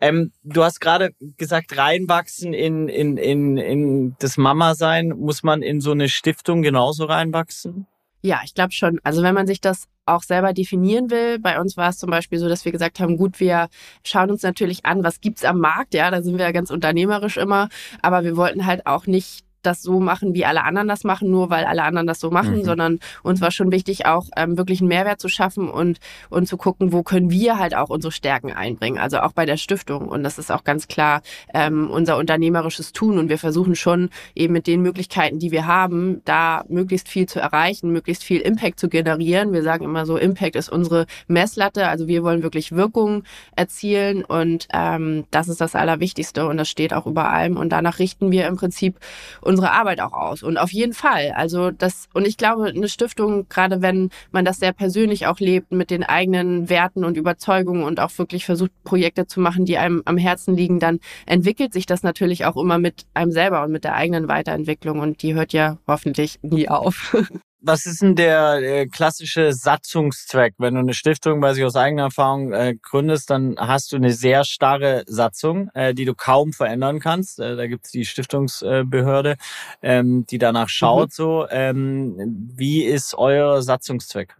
Ähm, 0.00 0.32
du 0.42 0.62
hast 0.62 0.80
gerade 0.80 1.10
gesagt, 1.36 1.76
reinwachsen 1.76 2.52
in, 2.52 2.88
in, 2.88 3.16
in, 3.16 3.56
in 3.56 4.16
das 4.18 4.36
Mama-Sein. 4.36 5.08
Muss 5.10 5.42
man 5.42 5.62
in 5.62 5.80
so 5.80 5.92
eine 5.92 6.08
Stiftung 6.08 6.62
genauso 6.62 7.04
reinwachsen? 7.04 7.86
Ja, 8.22 8.40
ich 8.44 8.54
glaube 8.54 8.72
schon. 8.72 9.00
Also 9.04 9.22
wenn 9.22 9.34
man 9.34 9.46
sich 9.46 9.60
das 9.60 9.88
auch 10.06 10.22
selber 10.22 10.52
definieren 10.52 11.10
will. 11.10 11.38
Bei 11.38 11.60
uns 11.60 11.76
war 11.76 11.90
es 11.90 11.98
zum 11.98 12.10
Beispiel 12.10 12.38
so, 12.38 12.48
dass 12.48 12.64
wir 12.64 12.72
gesagt 12.72 13.00
haben, 13.00 13.16
gut, 13.16 13.40
wir 13.40 13.68
schauen 14.04 14.30
uns 14.30 14.42
natürlich 14.42 14.86
an, 14.86 15.02
was 15.02 15.20
gibt's 15.20 15.44
am 15.44 15.58
Markt, 15.58 15.94
ja, 15.94 16.10
da 16.10 16.22
sind 16.22 16.38
wir 16.38 16.44
ja 16.44 16.52
ganz 16.52 16.70
unternehmerisch 16.70 17.36
immer, 17.36 17.68
aber 18.02 18.24
wir 18.24 18.36
wollten 18.36 18.66
halt 18.66 18.86
auch 18.86 19.06
nicht 19.06 19.45
das 19.66 19.82
so 19.82 20.00
machen, 20.00 20.34
wie 20.34 20.44
alle 20.44 20.64
anderen 20.64 20.88
das 20.88 21.04
machen, 21.04 21.30
nur 21.30 21.50
weil 21.50 21.64
alle 21.64 21.82
anderen 21.82 22.06
das 22.06 22.20
so 22.20 22.30
machen, 22.30 22.58
mhm. 22.58 22.64
sondern 22.64 22.98
uns 23.22 23.40
war 23.40 23.50
schon 23.50 23.72
wichtig, 23.72 24.06
auch 24.06 24.26
ähm, 24.36 24.56
wirklich 24.56 24.80
einen 24.80 24.88
Mehrwert 24.88 25.20
zu 25.20 25.28
schaffen 25.28 25.68
und, 25.68 25.98
und 26.30 26.46
zu 26.46 26.56
gucken, 26.56 26.92
wo 26.92 27.02
können 27.02 27.30
wir 27.30 27.58
halt 27.58 27.74
auch 27.74 27.90
unsere 27.90 28.12
Stärken 28.12 28.52
einbringen. 28.52 28.98
Also 28.98 29.18
auch 29.18 29.32
bei 29.32 29.46
der 29.46 29.56
Stiftung. 29.56 30.08
Und 30.08 30.22
das 30.22 30.38
ist 30.38 30.50
auch 30.50 30.64
ganz 30.64 30.88
klar 30.88 31.22
ähm, 31.52 31.90
unser 31.90 32.16
unternehmerisches 32.16 32.92
Tun. 32.92 33.18
Und 33.18 33.28
wir 33.28 33.38
versuchen 33.38 33.74
schon 33.74 34.10
eben 34.34 34.52
mit 34.52 34.66
den 34.66 34.82
Möglichkeiten, 34.82 35.38
die 35.38 35.50
wir 35.50 35.66
haben, 35.66 36.22
da 36.24 36.64
möglichst 36.68 37.08
viel 37.08 37.26
zu 37.26 37.40
erreichen, 37.40 37.92
möglichst 37.92 38.24
viel 38.24 38.40
Impact 38.40 38.80
zu 38.80 38.88
generieren. 38.88 39.52
Wir 39.52 39.62
sagen 39.62 39.84
immer 39.84 40.06
so, 40.06 40.16
Impact 40.16 40.56
ist 40.56 40.68
unsere 40.68 41.06
Messlatte. 41.26 41.88
Also 41.88 42.08
wir 42.08 42.22
wollen 42.22 42.42
wirklich 42.42 42.72
Wirkung 42.72 43.24
erzielen 43.54 44.24
und 44.24 44.68
ähm, 44.72 45.24
das 45.30 45.48
ist 45.48 45.60
das 45.60 45.74
Allerwichtigste 45.74 46.46
und 46.46 46.56
das 46.56 46.68
steht 46.68 46.92
auch 46.92 47.06
über 47.06 47.30
allem. 47.30 47.56
Und 47.56 47.70
danach 47.70 47.98
richten 47.98 48.30
wir 48.30 48.46
im 48.46 48.56
Prinzip 48.56 48.98
unsere 49.56 49.72
Arbeit 49.72 50.00
auch 50.00 50.12
aus. 50.12 50.42
Und 50.42 50.58
auf 50.58 50.70
jeden 50.70 50.92
Fall. 50.92 51.32
Also 51.34 51.70
das, 51.70 52.08
und 52.12 52.26
ich 52.26 52.36
glaube, 52.36 52.66
eine 52.66 52.88
Stiftung, 52.88 53.48
gerade 53.48 53.80
wenn 53.80 54.10
man 54.30 54.44
das 54.44 54.58
sehr 54.58 54.72
persönlich 54.72 55.26
auch 55.26 55.40
lebt, 55.40 55.72
mit 55.72 55.90
den 55.90 56.04
eigenen 56.04 56.68
Werten 56.68 57.04
und 57.04 57.16
Überzeugungen 57.16 57.82
und 57.82 57.98
auch 57.98 58.10
wirklich 58.18 58.44
versucht, 58.44 58.70
Projekte 58.84 59.26
zu 59.26 59.40
machen, 59.40 59.64
die 59.64 59.78
einem 59.78 60.02
am 60.04 60.18
Herzen 60.18 60.54
liegen, 60.54 60.78
dann 60.78 61.00
entwickelt 61.24 61.72
sich 61.72 61.86
das 61.86 62.02
natürlich 62.02 62.44
auch 62.44 62.56
immer 62.56 62.78
mit 62.78 63.06
einem 63.14 63.32
selber 63.32 63.64
und 63.64 63.72
mit 63.72 63.84
der 63.84 63.94
eigenen 63.94 64.28
Weiterentwicklung. 64.28 64.98
Und 64.98 65.22
die 65.22 65.34
hört 65.34 65.54
ja 65.54 65.78
hoffentlich 65.86 66.38
nie 66.42 66.68
auf. 66.68 67.16
Was 67.60 67.86
ist 67.86 68.02
denn 68.02 68.14
der 68.14 68.56
äh, 68.62 68.86
klassische 68.86 69.52
Satzungszweck? 69.52 70.54
Wenn 70.58 70.74
du 70.74 70.80
eine 70.80 70.94
Stiftung, 70.94 71.40
weiß 71.40 71.56
ich 71.56 71.64
aus 71.64 71.74
eigener 71.74 72.04
Erfahrung, 72.04 72.52
äh, 72.52 72.74
gründest, 72.80 73.30
dann 73.30 73.56
hast 73.58 73.92
du 73.92 73.96
eine 73.96 74.12
sehr 74.12 74.44
starre 74.44 75.04
Satzung, 75.06 75.70
äh, 75.74 75.94
die 75.94 76.04
du 76.04 76.14
kaum 76.14 76.52
verändern 76.52 77.00
kannst. 77.00 77.40
Äh, 77.40 77.56
da 77.56 77.66
gibt's 77.66 77.90
die 77.90 78.04
Stiftungsbehörde, 78.04 79.36
ähm, 79.82 80.26
die 80.26 80.38
danach 80.38 80.68
schaut. 80.68 81.08
Mhm. 81.08 81.12
So, 81.12 81.46
ähm, 81.48 82.52
wie 82.54 82.84
ist 82.84 83.14
euer 83.14 83.62
Satzungszweck? 83.62 84.36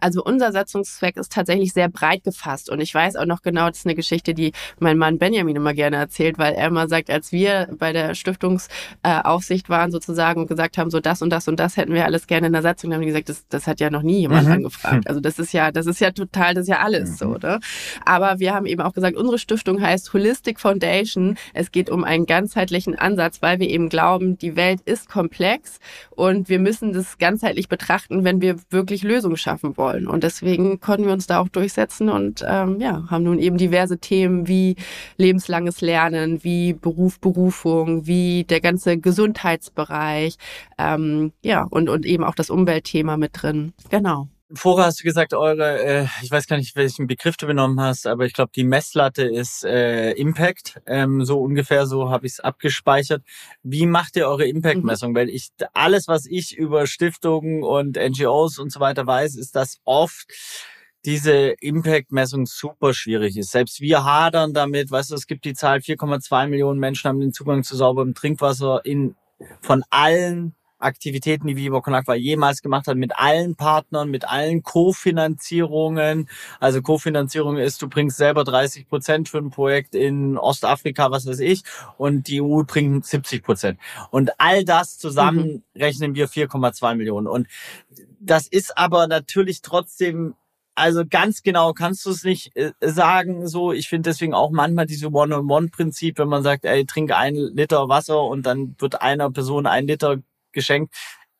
Also 0.00 0.22
unser 0.24 0.52
Satzungszweck 0.52 1.16
ist 1.16 1.32
tatsächlich 1.32 1.72
sehr 1.72 1.88
breit 1.88 2.24
gefasst. 2.24 2.70
Und 2.70 2.80
ich 2.80 2.94
weiß 2.94 3.16
auch 3.16 3.26
noch 3.26 3.42
genau, 3.42 3.68
das 3.68 3.78
ist 3.78 3.86
eine 3.86 3.94
Geschichte, 3.94 4.34
die 4.34 4.52
mein 4.78 4.98
Mann 4.98 5.18
Benjamin 5.18 5.56
immer 5.56 5.74
gerne 5.74 5.96
erzählt, 5.96 6.38
weil 6.38 6.54
er 6.54 6.68
immer 6.68 6.88
sagt, 6.88 7.10
als 7.10 7.32
wir 7.32 7.68
bei 7.78 7.92
der 7.92 8.14
Stiftungsaufsicht 8.14 9.68
waren 9.68 9.90
sozusagen 9.90 10.40
und 10.40 10.46
gesagt 10.48 10.78
haben, 10.78 10.90
so 10.90 11.00
das 11.00 11.22
und 11.22 11.30
das 11.30 11.48
und 11.48 11.58
das 11.58 11.76
hätten 11.76 11.94
wir 11.94 12.04
alles 12.04 12.26
gerne 12.26 12.48
in 12.48 12.52
der 12.52 12.62
Satzung, 12.62 12.90
dann 12.90 12.96
haben 12.96 13.02
die 13.02 13.08
gesagt, 13.08 13.28
das, 13.28 13.46
das 13.48 13.66
hat 13.66 13.80
ja 13.80 13.90
noch 13.90 14.02
nie 14.02 14.20
jemand 14.20 14.46
mhm. 14.46 14.52
angefragt. 14.54 15.08
Also 15.08 15.20
das 15.20 15.38
ist 15.38 15.52
ja, 15.52 15.70
das 15.70 15.86
ist 15.86 16.00
ja 16.00 16.10
total, 16.10 16.54
das 16.54 16.62
ist 16.62 16.68
ja 16.68 16.80
alles 16.80 17.10
mhm. 17.10 17.16
so, 17.16 17.26
oder? 17.26 17.60
Aber 18.04 18.38
wir 18.38 18.54
haben 18.54 18.66
eben 18.66 18.80
auch 18.80 18.92
gesagt, 18.92 19.16
unsere 19.16 19.38
Stiftung 19.38 19.80
heißt 19.80 20.12
Holistic 20.12 20.60
Foundation. 20.60 21.36
Es 21.54 21.70
geht 21.70 21.90
um 21.90 22.04
einen 22.04 22.26
ganzheitlichen 22.26 22.98
Ansatz, 22.98 23.42
weil 23.42 23.60
wir 23.60 23.68
eben 23.68 23.88
glauben, 23.88 24.38
die 24.38 24.56
Welt 24.56 24.80
ist 24.84 25.08
komplex 25.08 25.78
und 26.10 26.48
wir 26.48 26.58
müssen 26.58 26.92
das 26.92 27.18
ganzheitlich 27.18 27.68
betrachten, 27.68 28.24
wenn 28.24 28.40
wir 28.40 28.56
wirklich 28.70 29.02
Lösungen 29.02 29.36
schaffen 29.36 29.76
wollen 29.76 29.81
wollen. 29.82 30.06
Und 30.06 30.22
deswegen 30.22 30.80
konnten 30.80 31.06
wir 31.06 31.12
uns 31.12 31.26
da 31.26 31.40
auch 31.40 31.48
durchsetzen 31.48 32.08
und 32.08 32.44
ähm, 32.46 32.80
ja, 32.80 33.04
haben 33.10 33.24
nun 33.24 33.40
eben 33.40 33.56
diverse 33.58 33.98
Themen 33.98 34.46
wie 34.46 34.76
lebenslanges 35.16 35.80
Lernen, 35.80 36.44
wie 36.44 36.72
Beruf, 36.72 37.18
Berufung, 37.18 38.06
wie 38.06 38.44
der 38.44 38.60
ganze 38.60 38.96
Gesundheitsbereich, 38.96 40.36
ähm, 40.78 41.32
ja, 41.42 41.64
und, 41.68 41.88
und 41.88 42.06
eben 42.06 42.22
auch 42.24 42.36
das 42.36 42.50
Umweltthema 42.50 43.16
mit 43.16 43.42
drin. 43.42 43.72
Genau. 43.90 44.28
Vorher 44.54 44.86
hast 44.86 45.00
du 45.00 45.04
gesagt, 45.04 45.32
eure, 45.32 45.82
äh, 45.82 46.06
ich 46.22 46.30
weiß 46.30 46.46
gar 46.46 46.56
nicht, 46.56 46.76
welchen 46.76 47.06
Begriff 47.06 47.36
du 47.36 47.46
genommen 47.46 47.80
hast, 47.80 48.06
aber 48.06 48.26
ich 48.26 48.34
glaube, 48.34 48.52
die 48.54 48.64
Messlatte 48.64 49.24
ist 49.24 49.64
äh, 49.64 50.12
Impact. 50.12 50.80
Ähm, 50.86 51.24
so 51.24 51.40
ungefähr 51.40 51.86
so 51.86 52.10
habe 52.10 52.26
ich 52.26 52.34
es 52.34 52.40
abgespeichert. 52.40 53.22
Wie 53.62 53.86
macht 53.86 54.16
ihr 54.16 54.28
eure 54.28 54.46
Impact-Messung? 54.46 55.12
Mhm. 55.12 55.16
Weil 55.16 55.30
ich 55.30 55.50
alles, 55.72 56.06
was 56.06 56.26
ich 56.26 56.56
über 56.56 56.86
Stiftungen 56.86 57.62
und 57.62 57.96
NGOs 57.96 58.58
und 58.58 58.70
so 58.70 58.80
weiter 58.80 59.06
weiß, 59.06 59.36
ist, 59.36 59.56
dass 59.56 59.80
oft 59.84 60.26
diese 61.04 61.54
Impact-Messung 61.60 62.46
super 62.46 62.94
schwierig 62.94 63.36
ist. 63.36 63.50
Selbst 63.50 63.80
wir 63.80 64.04
hadern 64.04 64.52
damit, 64.52 64.90
weißt 64.90 65.10
du, 65.10 65.14
es 65.14 65.26
gibt 65.26 65.44
die 65.44 65.54
Zahl, 65.54 65.78
4,2 65.78 66.48
Millionen 66.48 66.78
Menschen 66.78 67.08
haben 67.08 67.20
den 67.20 67.32
Zugang 67.32 67.64
zu 67.64 67.76
sauberem 67.76 68.14
Trinkwasser 68.14 68.82
in 68.84 69.16
von 69.60 69.82
allen 69.90 70.54
Aktivitäten, 70.82 71.46
die 71.46 71.56
Viva 71.56 71.80
Con 71.80 71.94
Aqua 71.94 72.14
jemals 72.14 72.62
gemacht 72.62 72.86
hat, 72.86 72.96
mit 72.96 73.16
allen 73.16 73.56
Partnern, 73.56 74.10
mit 74.10 74.28
allen 74.28 74.62
Kofinanzierungen. 74.62 76.28
Also 76.60 76.82
Kofinanzierung 76.82 77.56
ist, 77.56 77.80
du 77.82 77.88
bringst 77.88 78.16
selber 78.16 78.44
30 78.44 78.88
Prozent 78.88 79.28
für 79.28 79.38
ein 79.38 79.50
Projekt 79.50 79.94
in 79.94 80.36
Ostafrika, 80.36 81.10
was 81.10 81.26
weiß 81.26 81.40
ich, 81.40 81.62
und 81.98 82.28
die 82.28 82.42
EU 82.42 82.62
bringt 82.64 83.06
70 83.06 83.42
Prozent. 83.42 83.78
Und 84.10 84.30
all 84.38 84.64
das 84.64 84.98
zusammen 84.98 85.62
mhm. 85.74 85.80
rechnen 85.80 86.14
wir 86.14 86.28
4,2 86.28 86.94
Millionen. 86.94 87.26
Und 87.26 87.46
das 88.20 88.46
ist 88.46 88.76
aber 88.76 89.06
natürlich 89.06 89.62
trotzdem 89.62 90.34
also 90.74 91.04
ganz 91.08 91.42
genau 91.42 91.72
kannst 91.72 92.06
du 92.06 92.10
es 92.10 92.24
nicht 92.24 92.56
äh, 92.56 92.72
sagen. 92.80 93.46
So, 93.46 93.72
ich 93.72 93.88
finde 93.88 94.10
deswegen 94.10 94.34
auch 94.34 94.50
manchmal 94.50 94.86
diese 94.86 95.12
One-on-One-Prinzip, 95.12 96.18
wenn 96.18 96.28
man 96.28 96.42
sagt, 96.42 96.64
ey, 96.64 96.86
trink 96.86 97.12
ein 97.12 97.34
Liter 97.34 97.88
Wasser 97.88 98.22
und 98.22 98.46
dann 98.46 98.74
wird 98.78 99.02
einer 99.02 99.30
Person 99.30 99.66
ein 99.66 99.86
Liter 99.86 100.18
geschenkt. 100.52 100.94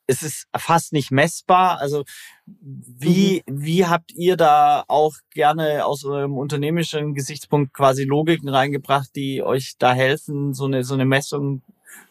Es 0.05 0.21
ist 0.21 0.47
fast 0.55 0.91
nicht 0.91 1.11
messbar. 1.11 1.79
Also 1.79 2.03
wie, 2.45 3.41
mhm. 3.45 3.63
wie 3.63 3.85
habt 3.85 4.11
ihr 4.11 4.35
da 4.35 4.83
auch 4.87 5.13
gerne 5.31 5.85
aus 5.85 6.03
eurem 6.03 6.37
unternehmerischen 6.37 7.13
Gesichtspunkt 7.13 7.73
quasi 7.73 8.03
Logiken 8.03 8.49
reingebracht, 8.49 9.15
die 9.15 9.41
euch 9.41 9.75
da 9.79 9.93
helfen, 9.93 10.53
so 10.53 10.65
eine, 10.65 10.83
so 10.83 10.93
eine 10.93 11.05
Messung 11.05 11.61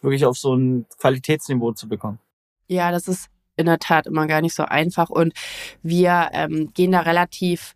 wirklich 0.00 0.24
auf 0.24 0.38
so 0.38 0.54
ein 0.54 0.86
Qualitätsniveau 0.98 1.72
zu 1.72 1.88
bekommen? 1.88 2.18
Ja, 2.68 2.90
das 2.90 3.08
ist 3.08 3.28
in 3.56 3.66
der 3.66 3.78
Tat 3.78 4.06
immer 4.06 4.26
gar 4.26 4.40
nicht 4.40 4.54
so 4.54 4.64
einfach 4.64 5.10
und 5.10 5.34
wir 5.82 6.30
ähm, 6.32 6.72
gehen 6.72 6.92
da 6.92 7.00
relativ 7.00 7.74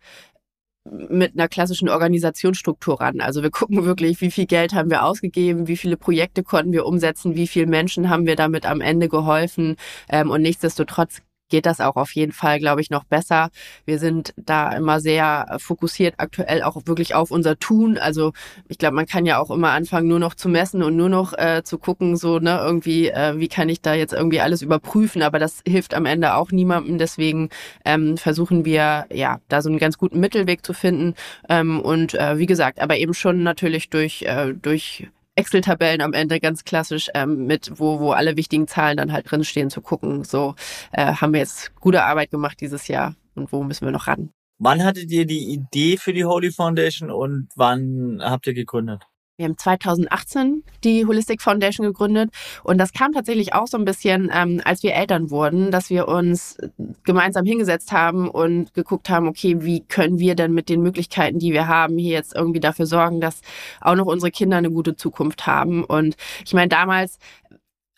mit 1.09 1.33
einer 1.33 1.47
klassischen 1.47 1.89
Organisationsstruktur 1.89 2.99
ran. 3.01 3.21
Also 3.21 3.43
wir 3.43 3.51
gucken 3.51 3.85
wirklich, 3.85 4.21
wie 4.21 4.31
viel 4.31 4.45
Geld 4.45 4.73
haben 4.73 4.89
wir 4.89 5.03
ausgegeben, 5.03 5.67
wie 5.67 5.77
viele 5.77 5.97
Projekte 5.97 6.43
konnten 6.43 6.71
wir 6.71 6.85
umsetzen, 6.85 7.35
wie 7.35 7.47
viele 7.47 7.67
Menschen 7.67 8.09
haben 8.09 8.25
wir 8.25 8.35
damit 8.35 8.65
am 8.65 8.81
Ende 8.81 9.09
geholfen. 9.09 9.75
Ähm, 10.09 10.29
und 10.29 10.41
nichtsdestotrotz 10.41 11.21
geht 11.49 11.65
das 11.65 11.79
auch 11.79 11.95
auf 11.95 12.11
jeden 12.13 12.31
Fall, 12.31 12.59
glaube 12.59 12.81
ich, 12.81 12.89
noch 12.89 13.03
besser. 13.03 13.49
Wir 13.85 13.99
sind 13.99 14.33
da 14.37 14.71
immer 14.71 14.99
sehr 14.99 15.57
fokussiert 15.59 16.15
aktuell 16.17 16.63
auch 16.63 16.77
wirklich 16.85 17.15
auf 17.15 17.31
unser 17.31 17.57
Tun. 17.59 17.97
Also 17.97 18.33
ich 18.67 18.77
glaube, 18.77 18.95
man 18.95 19.05
kann 19.05 19.25
ja 19.25 19.39
auch 19.39 19.51
immer 19.51 19.71
anfangen, 19.71 20.07
nur 20.07 20.19
noch 20.19 20.35
zu 20.35 20.49
messen 20.49 20.83
und 20.83 20.95
nur 20.95 21.09
noch 21.09 21.33
äh, 21.33 21.63
zu 21.63 21.77
gucken, 21.77 22.17
so, 22.17 22.39
ne, 22.39 22.59
irgendwie, 22.61 23.09
äh, 23.09 23.39
wie 23.39 23.47
kann 23.47 23.69
ich 23.69 23.81
da 23.81 23.93
jetzt 23.93 24.13
irgendwie 24.13 24.41
alles 24.41 24.61
überprüfen, 24.61 25.21
aber 25.21 25.39
das 25.39 25.61
hilft 25.67 25.93
am 25.93 26.05
Ende 26.05 26.35
auch 26.35 26.51
niemandem. 26.51 26.97
Deswegen 26.97 27.49
ähm, 27.85 28.17
versuchen 28.17 28.65
wir, 28.65 29.05
ja, 29.11 29.39
da 29.47 29.61
so 29.61 29.69
einen 29.69 29.79
ganz 29.79 29.97
guten 29.97 30.19
Mittelweg 30.19 30.65
zu 30.65 30.73
finden. 30.73 31.15
Ähm, 31.49 31.79
und 31.79 32.13
äh, 32.13 32.37
wie 32.37 32.45
gesagt, 32.45 32.79
aber 32.79 32.97
eben 32.97 33.13
schon 33.13 33.43
natürlich 33.43 33.89
durch, 33.89 34.23
äh, 34.23 34.53
durch 34.53 35.07
Excel-Tabellen 35.37 36.01
am 36.01 36.13
Ende 36.13 36.39
ganz 36.39 36.63
klassisch 36.63 37.09
ähm, 37.13 37.45
mit, 37.45 37.71
wo, 37.75 37.99
wo 37.99 38.11
alle 38.11 38.35
wichtigen 38.37 38.67
Zahlen 38.67 38.97
dann 38.97 39.13
halt 39.13 39.29
drinstehen, 39.29 39.69
zu 39.69 39.81
gucken, 39.81 40.23
so 40.23 40.55
äh, 40.91 41.13
haben 41.13 41.33
wir 41.33 41.39
jetzt 41.39 41.75
gute 41.75 42.03
Arbeit 42.03 42.31
gemacht 42.31 42.59
dieses 42.59 42.87
Jahr 42.87 43.15
und 43.35 43.51
wo 43.51 43.63
müssen 43.63 43.85
wir 43.85 43.91
noch 43.91 44.07
ran. 44.07 44.31
Wann 44.59 44.83
hattet 44.83 45.11
ihr 45.11 45.25
die 45.25 45.53
Idee 45.53 45.97
für 45.97 46.13
die 46.13 46.25
Holy 46.25 46.51
Foundation 46.51 47.11
und 47.11 47.49
wann 47.55 48.19
habt 48.21 48.47
ihr 48.47 48.55
gegründet? 48.55 49.03
Wir 49.37 49.45
haben 49.45 49.57
2018 49.57 50.63
die 50.83 51.05
Holistic 51.05 51.43
Foundation 51.43 51.85
gegründet 51.85 52.31
und 52.63 52.79
das 52.79 52.91
kam 52.91 53.13
tatsächlich 53.13 53.53
auch 53.53 53.67
so 53.67 53.77
ein 53.77 53.85
bisschen, 53.85 54.31
ähm, 54.33 54.61
als 54.65 54.81
wir 54.81 54.95
Eltern 54.95 55.29
wurden, 55.29 55.69
dass 55.69 55.91
wir 55.91 56.07
uns 56.07 56.57
gemeinsam 57.03 57.45
hingesetzt 57.45 57.91
haben 57.91 58.31
und 58.31 58.73
geguckt 58.73 59.11
haben, 59.11 59.27
okay, 59.27 59.57
wie 59.61 59.81
können 59.81 60.17
wir 60.17 60.33
denn 60.33 60.53
mit 60.53 60.69
den 60.69 60.81
Möglichkeiten, 60.81 61.37
die 61.37 61.53
wir 61.53 61.67
haben, 61.67 61.99
hier 61.99 62.13
jetzt 62.13 62.35
irgendwie 62.35 62.59
dafür 62.59 62.87
sorgen, 62.87 63.21
dass 63.21 63.41
auch 63.79 63.93
noch 63.93 64.07
unsere 64.07 64.31
Kinder 64.31 64.57
eine 64.57 64.71
gute 64.71 64.95
Zukunft 64.95 65.45
haben. 65.45 65.83
Und 65.83 66.15
ich 66.43 66.55
meine, 66.55 66.69
damals 66.69 67.19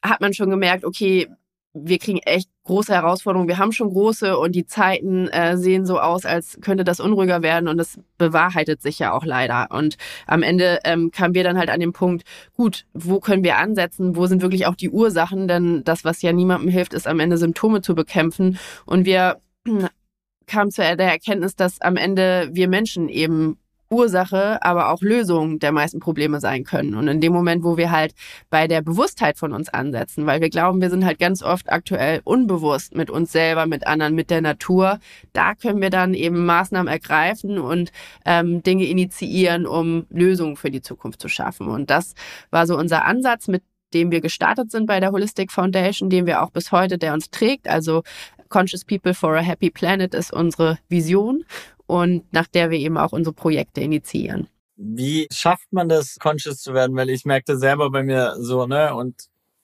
hat 0.03 0.19
man 0.19 0.33
schon 0.33 0.49
gemerkt, 0.49 0.83
okay, 0.83 1.29
wir 1.73 1.99
kriegen 1.99 2.19
echt 2.19 2.49
große 2.69 2.93
Herausforderungen. 2.93 3.47
Wir 3.47 3.57
haben 3.57 3.71
schon 3.71 3.89
große 3.89 4.37
und 4.37 4.53
die 4.53 4.65
Zeiten 4.65 5.27
äh, 5.29 5.57
sehen 5.57 5.87
so 5.87 5.99
aus, 5.99 6.23
als 6.23 6.59
könnte 6.61 6.83
das 6.83 6.99
unruhiger 6.99 7.41
werden 7.41 7.67
und 7.67 7.77
das 7.77 7.99
bewahrheitet 8.19 8.79
sich 8.83 8.99
ja 8.99 9.11
auch 9.11 9.25
leider. 9.25 9.69
Und 9.71 9.97
am 10.27 10.43
Ende 10.43 10.77
ähm, 10.83 11.09
kamen 11.09 11.33
wir 11.33 11.43
dann 11.43 11.57
halt 11.57 11.71
an 11.71 11.79
den 11.79 11.93
Punkt, 11.93 12.23
gut, 12.53 12.85
wo 12.93 13.19
können 13.19 13.43
wir 13.43 13.57
ansetzen? 13.57 14.15
Wo 14.15 14.27
sind 14.27 14.43
wirklich 14.43 14.67
auch 14.67 14.75
die 14.75 14.91
Ursachen? 14.91 15.47
Denn 15.47 15.83
das, 15.83 16.05
was 16.05 16.21
ja 16.21 16.31
niemandem 16.31 16.69
hilft, 16.69 16.93
ist 16.93 17.07
am 17.07 17.19
Ende 17.19 17.37
Symptome 17.37 17.81
zu 17.81 17.95
bekämpfen. 17.95 18.59
Und 18.85 19.05
wir 19.05 19.41
kamen 20.45 20.69
zu 20.69 20.81
der 20.81 21.11
Erkenntnis, 21.11 21.55
dass 21.55 21.81
am 21.81 21.95
Ende 21.95 22.49
wir 22.51 22.67
Menschen 22.67 23.09
eben 23.09 23.57
Ursache, 23.89 24.63
aber 24.63 24.91
auch 24.91 25.01
Lösung 25.01 25.59
der 25.59 25.71
meisten 25.71 25.99
Probleme 25.99 26.39
sein 26.39 26.63
können. 26.63 26.95
Und 26.95 27.07
in 27.07 27.21
dem 27.21 27.33
Moment, 27.33 27.63
wo 27.63 27.77
wir 27.77 27.91
halt 27.91 28.13
bei 28.49 28.67
der 28.67 28.81
Bewusstheit 28.81 29.37
von 29.37 29.51
uns 29.53 29.69
ansetzen, 29.69 30.25
weil 30.25 30.41
wir 30.41 30.49
glauben, 30.49 30.81
wir 30.81 30.89
sind 30.89 31.05
halt 31.05 31.19
ganz 31.19 31.41
oft 31.41 31.71
aktuell 31.71 32.21
unbewusst 32.23 32.95
mit 32.95 33.09
uns 33.09 33.31
selber, 33.31 33.65
mit 33.65 33.87
anderen, 33.87 34.15
mit 34.15 34.29
der 34.29 34.41
Natur, 34.41 34.99
da 35.33 35.55
können 35.55 35.81
wir 35.81 35.89
dann 35.89 36.13
eben 36.13 36.45
Maßnahmen 36.45 36.91
ergreifen 36.91 37.57
und 37.57 37.91
ähm, 38.25 38.61
Dinge 38.63 38.85
initiieren, 38.85 39.65
um 39.65 40.05
Lösungen 40.09 40.55
für 40.55 40.71
die 40.71 40.81
Zukunft 40.81 41.21
zu 41.21 41.27
schaffen. 41.27 41.67
Und 41.67 41.89
das 41.89 42.13
war 42.51 42.67
so 42.67 42.77
unser 42.77 43.05
Ansatz, 43.05 43.47
mit 43.47 43.63
dem 43.93 44.11
wir 44.11 44.21
gestartet 44.21 44.71
sind 44.71 44.85
bei 44.85 44.99
der 44.99 45.11
Holistic 45.11 45.51
Foundation, 45.51 46.09
den 46.09 46.27
wir 46.27 46.43
auch 46.43 46.51
bis 46.51 46.71
heute, 46.71 46.97
der 46.97 47.13
uns 47.13 47.31
trägt. 47.31 47.67
Also 47.67 48.03
Conscious 48.49 48.85
People 48.85 49.13
for 49.13 49.35
a 49.35 49.41
Happy 49.41 49.69
Planet 49.69 50.13
ist 50.13 50.33
unsere 50.33 50.77
Vision 50.89 51.43
und 51.89 52.31
nach 52.31 52.45
der 52.45 52.69
wir 52.69 52.77
eben 52.77 52.97
auch 52.99 53.13
unsere 53.13 53.33
Projekte 53.33 53.81
initiieren. 53.81 54.47
Wie 54.75 55.27
schafft 55.33 55.73
man 55.73 55.89
das, 55.89 56.17
conscious 56.19 56.61
zu 56.61 56.75
werden? 56.75 56.95
Weil 56.95 57.09
ich 57.09 57.25
merkte 57.25 57.57
selber 57.57 57.89
bei 57.89 58.03
mir 58.03 58.35
so, 58.37 58.67
ne, 58.67 58.93
und 58.93 59.15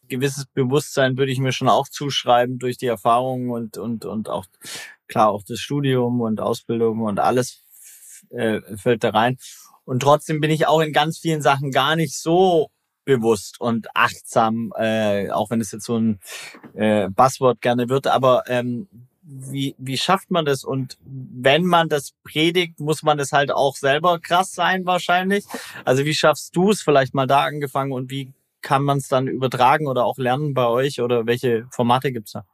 gewisses 0.07 0.47
Bewusstsein 0.47 1.17
würde 1.19 1.31
ich 1.31 1.37
mir 1.37 1.51
schon 1.51 1.69
auch 1.69 1.87
zuschreiben 1.87 2.57
durch 2.57 2.77
die 2.77 2.87
Erfahrungen 2.87 3.51
und, 3.51 3.77
und, 3.77 4.05
und 4.05 4.29
auch, 4.29 4.47
klar, 5.07 5.29
auch 5.29 5.43
das 5.47 5.59
Studium 5.59 6.19
und 6.19 6.41
Ausbildung 6.41 7.01
und 7.01 7.19
alles 7.19 7.63
äh, 8.31 8.59
fällt 8.75 9.03
da 9.03 9.11
rein. 9.11 9.37
Und 9.83 10.01
trotzdem 10.01 10.41
bin 10.41 10.49
ich 10.49 10.65
auch 10.65 10.81
in 10.81 10.93
ganz 10.93 11.19
vielen 11.19 11.43
Sachen 11.43 11.69
gar 11.69 11.95
nicht 11.95 12.17
so 12.17 12.71
bewusst 13.05 13.61
und 13.61 13.95
achtsam, 13.95 14.73
äh, 14.75 15.29
auch 15.29 15.51
wenn 15.51 15.61
es 15.61 15.71
jetzt 15.71 15.85
so 15.85 15.95
ein 15.95 16.19
äh, 16.73 17.07
Buzzword 17.07 17.61
gerne 17.61 17.87
wird, 17.87 18.07
aber 18.07 18.45
ähm, 18.47 18.87
wie, 19.25 19.75
wie 19.77 19.97
schafft 19.97 20.29
man 20.29 20.45
das? 20.45 20.63
Und 20.63 20.97
wenn 21.03 21.65
man 21.65 21.89
das 21.89 22.13
predigt, 22.23 22.79
muss 22.79 23.03
man 23.03 23.17
das 23.17 23.31
halt 23.31 23.51
auch 23.51 23.75
selber 23.75 24.19
krass 24.19 24.53
sein 24.53 24.85
wahrscheinlich. 24.85 25.45
Also 25.83 26.05
wie 26.05 26.13
schaffst 26.13 26.55
du 26.55 26.71
es 26.71 26.81
vielleicht 26.81 27.13
mal 27.13 27.27
da 27.27 27.43
angefangen 27.43 27.91
und 27.91 28.11
wie 28.11 28.33
kann 28.61 28.83
man 28.83 28.99
es 28.99 29.07
dann 29.07 29.27
übertragen 29.27 29.87
oder 29.87 30.05
auch 30.05 30.17
lernen 30.17 30.53
bei 30.53 30.67
euch 30.67 31.01
oder 31.01 31.25
welche 31.25 31.67
Formate 31.71 32.11
gibt's 32.11 32.33
da? 32.33 32.45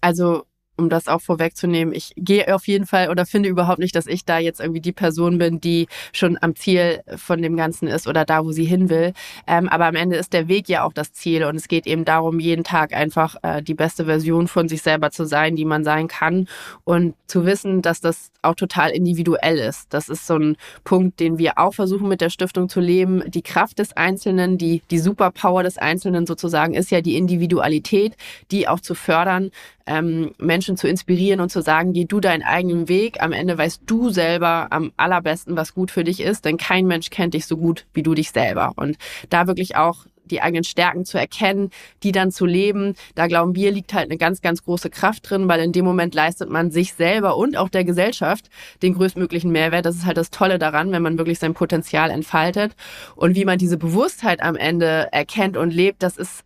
Also 0.00 0.44
um 0.76 0.88
das 0.88 1.08
auch 1.08 1.20
vorwegzunehmen, 1.20 1.94
ich 1.94 2.12
gehe 2.16 2.54
auf 2.54 2.66
jeden 2.66 2.86
Fall 2.86 3.10
oder 3.10 3.26
finde 3.26 3.48
überhaupt 3.48 3.78
nicht, 3.78 3.94
dass 3.94 4.06
ich 4.06 4.24
da 4.24 4.38
jetzt 4.38 4.60
irgendwie 4.60 4.80
die 4.80 4.92
Person 4.92 5.38
bin, 5.38 5.60
die 5.60 5.86
schon 6.12 6.38
am 6.40 6.56
Ziel 6.56 7.02
von 7.16 7.42
dem 7.42 7.56
Ganzen 7.56 7.88
ist 7.88 8.06
oder 8.06 8.24
da, 8.24 8.44
wo 8.44 8.52
sie 8.52 8.64
hin 8.64 8.88
will. 8.88 9.12
Ähm, 9.46 9.68
aber 9.68 9.86
am 9.86 9.94
Ende 9.94 10.16
ist 10.16 10.32
der 10.32 10.48
Weg 10.48 10.68
ja 10.68 10.84
auch 10.84 10.92
das 10.92 11.12
Ziel 11.12 11.44
und 11.44 11.56
es 11.56 11.68
geht 11.68 11.86
eben 11.86 12.04
darum, 12.04 12.40
jeden 12.40 12.64
Tag 12.64 12.94
einfach 12.94 13.36
äh, 13.42 13.62
die 13.62 13.74
beste 13.74 14.06
Version 14.06 14.48
von 14.48 14.68
sich 14.68 14.82
selber 14.82 15.10
zu 15.10 15.26
sein, 15.26 15.56
die 15.56 15.64
man 15.64 15.84
sein 15.84 16.08
kann 16.08 16.48
und 16.84 17.14
zu 17.26 17.44
wissen, 17.44 17.82
dass 17.82 18.00
das 18.00 18.30
auch 18.42 18.54
total 18.54 18.90
individuell 18.90 19.58
ist. 19.58 19.92
Das 19.92 20.08
ist 20.08 20.26
so 20.26 20.36
ein 20.36 20.56
Punkt, 20.84 21.20
den 21.20 21.38
wir 21.38 21.58
auch 21.58 21.74
versuchen 21.74 22.08
mit 22.08 22.20
der 22.20 22.30
Stiftung 22.30 22.68
zu 22.68 22.80
leben. 22.80 23.22
Die 23.30 23.42
Kraft 23.42 23.78
des 23.78 23.96
Einzelnen, 23.96 24.58
die, 24.58 24.82
die 24.90 24.98
Superpower 24.98 25.62
des 25.62 25.78
Einzelnen 25.78 26.26
sozusagen 26.26 26.74
ist 26.74 26.90
ja 26.90 27.00
die 27.00 27.16
Individualität, 27.16 28.16
die 28.50 28.68
auch 28.68 28.80
zu 28.80 28.94
fördern, 28.94 29.50
ähm, 29.86 30.32
Menschen 30.38 30.76
zu 30.76 30.88
inspirieren 30.88 31.40
und 31.40 31.50
zu 31.50 31.62
sagen, 31.62 31.92
geh 31.92 32.04
du 32.04 32.20
deinen 32.20 32.42
eigenen 32.42 32.88
Weg. 32.88 33.22
Am 33.22 33.32
Ende 33.32 33.58
weißt 33.58 33.82
du 33.86 34.10
selber 34.10 34.68
am 34.70 34.92
allerbesten, 34.96 35.56
was 35.56 35.74
gut 35.74 35.90
für 35.90 36.04
dich 36.04 36.20
ist, 36.20 36.44
denn 36.44 36.56
kein 36.56 36.86
Mensch 36.86 37.10
kennt 37.10 37.34
dich 37.34 37.46
so 37.46 37.56
gut 37.56 37.86
wie 37.94 38.02
du 38.02 38.14
dich 38.14 38.30
selber. 38.30 38.72
Und 38.76 38.96
da 39.30 39.46
wirklich 39.46 39.76
auch 39.76 40.06
die 40.24 40.40
eigenen 40.40 40.64
Stärken 40.64 41.04
zu 41.04 41.18
erkennen, 41.18 41.70
die 42.02 42.12
dann 42.12 42.30
zu 42.30 42.46
leben. 42.46 42.94
Da 43.14 43.26
glauben 43.26 43.54
wir, 43.54 43.70
liegt 43.70 43.92
halt 43.92 44.06
eine 44.06 44.18
ganz, 44.18 44.40
ganz 44.40 44.64
große 44.64 44.90
Kraft 44.90 45.28
drin, 45.28 45.48
weil 45.48 45.60
in 45.60 45.72
dem 45.72 45.84
Moment 45.84 46.14
leistet 46.14 46.48
man 46.48 46.70
sich 46.70 46.94
selber 46.94 47.36
und 47.36 47.56
auch 47.56 47.68
der 47.68 47.84
Gesellschaft 47.84 48.48
den 48.82 48.94
größtmöglichen 48.94 49.52
Mehrwert. 49.52 49.86
Das 49.86 49.96
ist 49.96 50.06
halt 50.06 50.16
das 50.16 50.30
Tolle 50.30 50.58
daran, 50.58 50.92
wenn 50.92 51.02
man 51.02 51.18
wirklich 51.18 51.38
sein 51.38 51.54
Potenzial 51.54 52.10
entfaltet. 52.10 52.74
Und 53.14 53.36
wie 53.36 53.44
man 53.44 53.58
diese 53.58 53.76
Bewusstheit 53.76 54.42
am 54.42 54.56
Ende 54.56 55.08
erkennt 55.12 55.56
und 55.56 55.72
lebt, 55.72 56.02
das 56.02 56.16
ist 56.16 56.44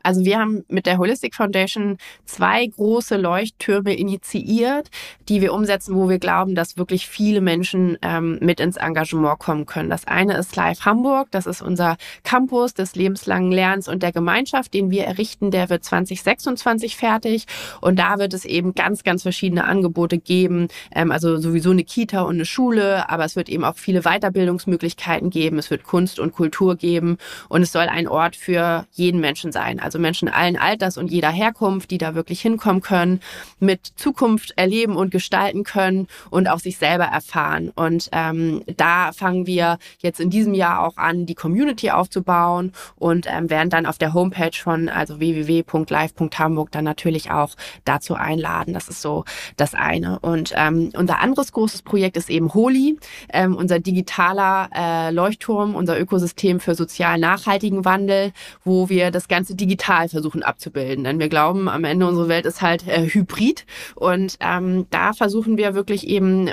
Also 0.04 0.26
wir 0.26 0.40
haben 0.40 0.64
mit 0.68 0.86
der 0.86 0.98
Holistic 0.98 1.36
Foundation 1.36 1.98
zwei 2.26 2.66
große 2.66 3.18
Leuchttürme 3.18 3.96
initiiert, 3.96 4.90
die 5.30 5.42
wir 5.42 5.54
umsetzen, 5.54 5.96
wo 5.96 6.10
wir 6.10 6.20
glauben, 6.20 6.56
dass 6.56 6.78
wirklich 6.78 7.08
viele 7.08 7.42
Menschen 7.42 7.98
ähm, 8.02 8.38
mit 8.42 8.60
ins 8.60 8.78
Engagement 8.78 9.40
kommen 9.40 9.66
können. 9.66 9.90
Das 9.90 10.06
eine 10.08 10.38
ist 10.38 10.56
Live 10.56 10.86
Hamburg, 10.86 11.30
das 11.32 11.46
ist 11.46 11.62
unser 11.62 11.98
Campus 12.24 12.74
des 12.74 12.96
lebenslangen 12.96 13.52
Lernens 13.52 13.88
und 13.88 14.04
der 14.04 14.12
Gemeinschaft, 14.12 14.74
den 14.74 14.92
wir 14.92 15.06
errichten, 15.06 15.52
der 15.52 15.70
wird 15.70 15.84
2026 15.84 16.96
fertig. 16.96 17.46
Und 17.82 18.00
da 18.00 18.20
wird 18.20 18.34
es 18.34 18.46
eben 18.46 18.74
ganz, 18.76 19.04
ganz 19.04 19.24
verschiedene 19.24 19.66
Angebote 19.66 20.18
geben, 20.18 20.68
ähm, 20.94 21.12
also 21.12 21.38
sowieso 21.38 21.72
eine 21.72 21.84
Kita 21.84 22.22
und 22.22 22.36
eine 22.36 22.46
Schule, 22.46 23.10
aber 23.10 23.26
es 23.26 23.36
wird 23.36 23.50
eben 23.50 23.64
auch 23.64 23.76
viele 23.76 24.02
Weiterbildungsmöglichkeiten 24.02 25.30
geben, 25.30 25.58
es 25.58 25.70
wird 25.70 25.84
Kunst 25.84 26.20
und 26.20 26.34
Kultur 26.34 26.76
geben. 26.76 27.18
Und 27.50 27.62
es 27.62 27.72
soll 27.72 27.88
ein 27.88 28.08
Ort 28.08 28.36
für 28.36 28.86
jeden 28.92 29.20
Menschen 29.20 29.52
sein 29.52 29.65
sein. 29.66 29.80
Also 29.80 30.00
Menschen 30.00 30.28
allen 30.28 30.58
Alters 30.58 30.98
und 30.98 31.12
jeder 31.12 31.30
Herkunft, 31.30 31.92
die 31.92 31.98
da 31.98 32.16
wirklich 32.16 32.42
hinkommen 32.42 32.82
können, 32.82 33.20
mit 33.60 33.86
Zukunft 33.96 34.54
erleben 34.56 34.96
und 34.96 35.12
gestalten 35.12 35.64
können 35.64 36.08
und 36.30 36.48
auch 36.48 36.60
sich 36.60 36.78
selber 36.78 37.06
erfahren. 37.06 37.72
Und 37.76 38.10
ähm, 38.12 38.64
da 38.78 39.12
fangen 39.12 39.48
wir 39.48 39.78
jetzt 40.00 40.20
in 40.20 40.30
diesem 40.30 40.54
Jahr 40.54 40.86
auch 40.86 40.98
an, 40.98 41.26
die 41.26 41.36
Community 41.36 41.90
aufzubauen 41.92 42.72
und 42.96 43.28
ähm, 43.30 43.50
werden 43.50 43.70
dann 43.70 43.86
auf 43.86 43.98
der 43.98 44.14
Homepage 44.14 44.56
von 44.56 44.90
also 44.90 45.20
www.live.hamburg 45.20 46.72
dann 46.72 46.84
natürlich 46.84 47.32
auch 47.32 47.56
dazu 47.86 48.16
einladen. 48.16 48.74
Das 48.74 48.88
ist 48.88 49.02
so 49.02 49.26
das 49.58 49.74
eine. 49.74 50.20
Und 50.20 50.54
ähm, 50.56 50.92
unser 50.96 51.20
anderes 51.20 51.52
großes 51.52 51.82
Projekt 51.82 52.18
ist 52.18 52.30
eben 52.30 52.54
Holi, 52.54 52.98
ähm, 53.34 53.56
unser 53.56 53.80
digitaler 53.80 54.70
äh, 54.76 55.12
Leuchtturm, 55.12 55.76
unser 55.76 56.00
Ökosystem 56.00 56.60
für 56.60 56.76
sozial 56.76 57.18
nachhaltigen 57.18 57.86
Wandel, 57.86 58.32
wo 58.64 58.90
wir 58.90 59.12
das 59.12 59.28
ganze 59.28 59.55
Ganze 59.55 59.55
digital 59.56 60.10
versuchen 60.10 60.44
abzubilden. 60.44 61.04
Denn 61.04 61.20
wir 61.20 61.30
glauben, 61.30 61.70
am 61.70 61.84
Ende 61.84 62.08
unsere 62.08 62.28
Welt 62.28 62.46
ist 62.46 62.62
halt 62.62 62.88
äh, 62.88 63.08
hybrid 63.08 63.66
und 63.96 64.38
ähm, 64.40 64.88
da 64.90 65.14
versuchen 65.14 65.58
wir 65.58 65.76
wirklich 65.76 66.08
eben 66.08 66.50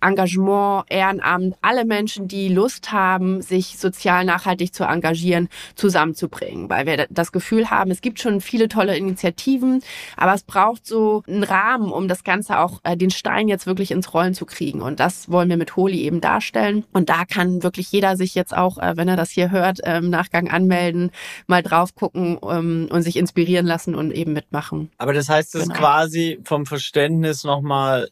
Engagement, 0.00 0.84
Ehrenamt, 0.88 1.56
alle 1.62 1.84
Menschen, 1.84 2.28
die 2.28 2.48
Lust 2.48 2.92
haben, 2.92 3.42
sich 3.42 3.78
sozial 3.78 4.24
nachhaltig 4.24 4.74
zu 4.74 4.84
engagieren, 4.84 5.48
zusammenzubringen. 5.74 6.68
Weil 6.70 6.86
wir 6.86 7.06
das 7.10 7.32
Gefühl 7.32 7.70
haben, 7.70 7.90
es 7.90 8.00
gibt 8.00 8.20
schon 8.20 8.40
viele 8.40 8.68
tolle 8.68 8.96
Initiativen, 8.96 9.82
aber 10.16 10.34
es 10.34 10.42
braucht 10.42 10.86
so 10.86 11.22
einen 11.26 11.42
Rahmen, 11.42 11.90
um 11.90 12.08
das 12.08 12.24
Ganze 12.24 12.58
auch 12.58 12.80
äh, 12.84 12.96
den 12.96 13.10
Stein 13.10 13.48
jetzt 13.48 13.66
wirklich 13.66 13.90
ins 13.90 14.14
Rollen 14.14 14.34
zu 14.34 14.46
kriegen. 14.46 14.82
Und 14.82 15.00
das 15.00 15.30
wollen 15.30 15.48
wir 15.48 15.56
mit 15.56 15.76
Holi 15.76 16.02
eben 16.02 16.20
darstellen. 16.20 16.84
Und 16.92 17.08
da 17.08 17.24
kann 17.24 17.62
wirklich 17.62 17.90
jeder 17.92 18.16
sich 18.16 18.34
jetzt 18.34 18.56
auch, 18.56 18.78
äh, 18.78 18.96
wenn 18.96 19.08
er 19.08 19.16
das 19.16 19.30
hier 19.30 19.50
hört, 19.50 19.84
äh, 19.84 19.98
im 19.98 20.10
Nachgang 20.10 20.48
anmelden, 20.48 21.10
mal 21.46 21.62
drauf 21.62 21.94
gucken 21.94 22.36
ähm, 22.50 22.88
und 22.90 23.02
sich 23.02 23.16
inspirieren 23.16 23.66
lassen 23.66 23.94
und 23.94 24.12
eben 24.12 24.32
mitmachen. 24.32 24.90
Aber 24.98 25.12
das 25.12 25.28
heißt, 25.28 25.54
es 25.54 25.62
genau. 25.62 25.74
ist 25.74 25.80
quasi 25.80 26.40
vom 26.44 26.66
Verständnis 26.66 27.44
nochmal 27.44 28.08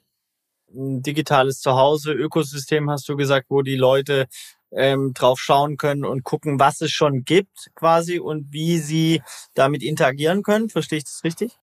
ein 0.74 1.02
digitales 1.02 1.60
Zuhause, 1.60 2.12
Ökosystem, 2.12 2.90
hast 2.90 3.08
du 3.08 3.16
gesagt, 3.16 3.46
wo 3.50 3.62
die 3.62 3.76
Leute 3.76 4.26
ähm, 4.72 5.12
drauf 5.12 5.38
schauen 5.38 5.76
können 5.76 6.04
und 6.04 6.24
gucken, 6.24 6.58
was 6.58 6.80
es 6.80 6.90
schon 6.90 7.24
gibt 7.24 7.70
quasi 7.74 8.18
und 8.18 8.52
wie 8.52 8.78
sie 8.78 9.22
damit 9.54 9.82
interagieren 9.82 10.42
können. 10.42 10.70
Verstehe 10.70 10.98
ich 10.98 11.04
das 11.04 11.24
richtig? 11.24 11.58